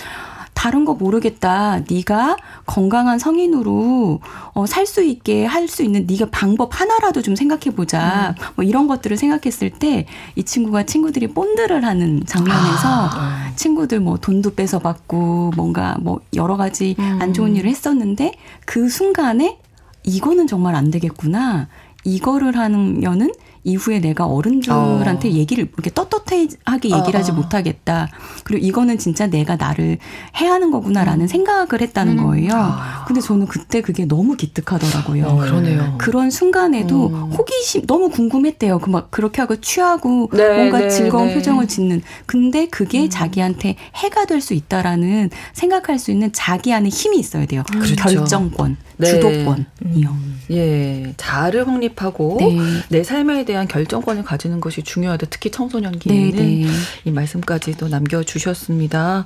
[0.60, 1.80] 다른 거 모르겠다.
[1.90, 2.36] 네가
[2.66, 4.20] 건강한 성인으로
[4.54, 8.36] 어, 살 수 있게 할 수 있는 네가 방법 하나라도 좀 생각해 보자.
[8.38, 8.44] 음.
[8.58, 10.06] 뭐 이런 것들을 생각했을 때
[10.36, 13.52] 이 친구가 친구들이 본드를 하는 장면에서 아.
[13.56, 17.20] 친구들 뭐 돈도 뺏어 받고 뭔가 뭐 여러 가지 음.
[17.22, 18.34] 안 좋은 일을 했었는데
[18.66, 19.60] 그 순간에
[20.04, 21.70] 이거는 정말 안 되겠구나.
[22.04, 23.32] 이거를 하면은
[23.70, 25.32] 이후에 내가 어른들한테 어.
[25.32, 27.20] 얘기를 이렇게 떳떳하게 얘기를 어.
[27.20, 28.10] 하지 못하겠다.
[28.44, 29.98] 그리고 이거는 진짜 내가 나를
[30.40, 31.28] 해야 하는 거구나라는 음.
[31.28, 32.24] 생각을 했다는 음.
[32.26, 32.52] 거예요.
[32.54, 33.06] 아.
[33.08, 35.26] 근데 저는 그때 그게 너무 기특하더라고요.
[35.26, 35.96] 어, 그러네요.
[35.98, 37.32] 그런 순간에도 음.
[37.32, 38.80] 호기심 너무 궁금했대요.
[38.80, 41.36] 그 막 그렇게 하고 취하고 네, 뭔가 네, 즐거운 네.
[41.36, 42.02] 표정을 짓는.
[42.26, 43.10] 근데 그게 음.
[43.10, 47.62] 자기한테 해가 될 수 있다라는 생각할 수 있는 자기 안에 힘이 있어야 돼요.
[47.70, 47.96] 그렇죠.
[47.98, 49.08] 결정권, 네.
[49.08, 49.66] 주도권이요.
[49.86, 50.40] 음.
[50.52, 52.58] 예, 자아를 확립하고 네.
[52.90, 55.28] 내 삶에 대한 결정권을 가지는 것이 중요하다.
[55.30, 56.68] 특히 청소년기에는 네, 네.
[57.06, 59.26] 이 말씀까지도 남겨주셨습니다.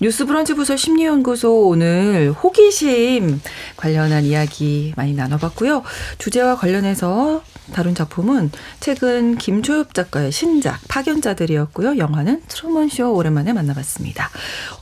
[0.00, 3.40] 뉴스브런치 부설 심리연구소 오늘 호기심
[3.76, 5.82] 관련한 이야기 많이 나눠봤고요.
[6.18, 8.50] 주제와 관련해서 다룬 작품은
[8.80, 11.98] 최근 김초엽 작가의 신작 파견자들이었고요.
[11.98, 14.28] 영화는 트루먼 쇼 오랜만에 만나봤습니다.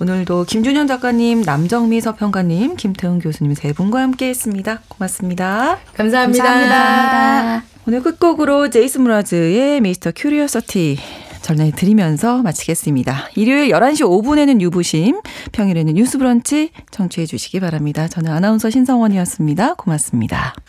[0.01, 4.82] 오늘도 김준현 작가님, 남정미 서평가님, 김태훈 교수님 세 분과 함께했습니다.
[4.88, 5.78] 고맙습니다.
[5.94, 6.44] 감사합니다.
[6.44, 7.78] 감사합니다.
[7.89, 10.12] 오늘 끝곡으로 제이슨 므라즈의 Mr.
[10.14, 10.99] Curiosity
[11.41, 13.30] 전해드리면서 마치겠습니다.
[13.34, 15.22] 일요일 11시 5분에는 유부심,
[15.53, 18.07] 평일에는 뉴스 브런치 청취해 주시기 바랍니다.
[18.07, 19.76] 저는 아나운서 신성원이었습니다.
[19.76, 20.55] 고맙습니다.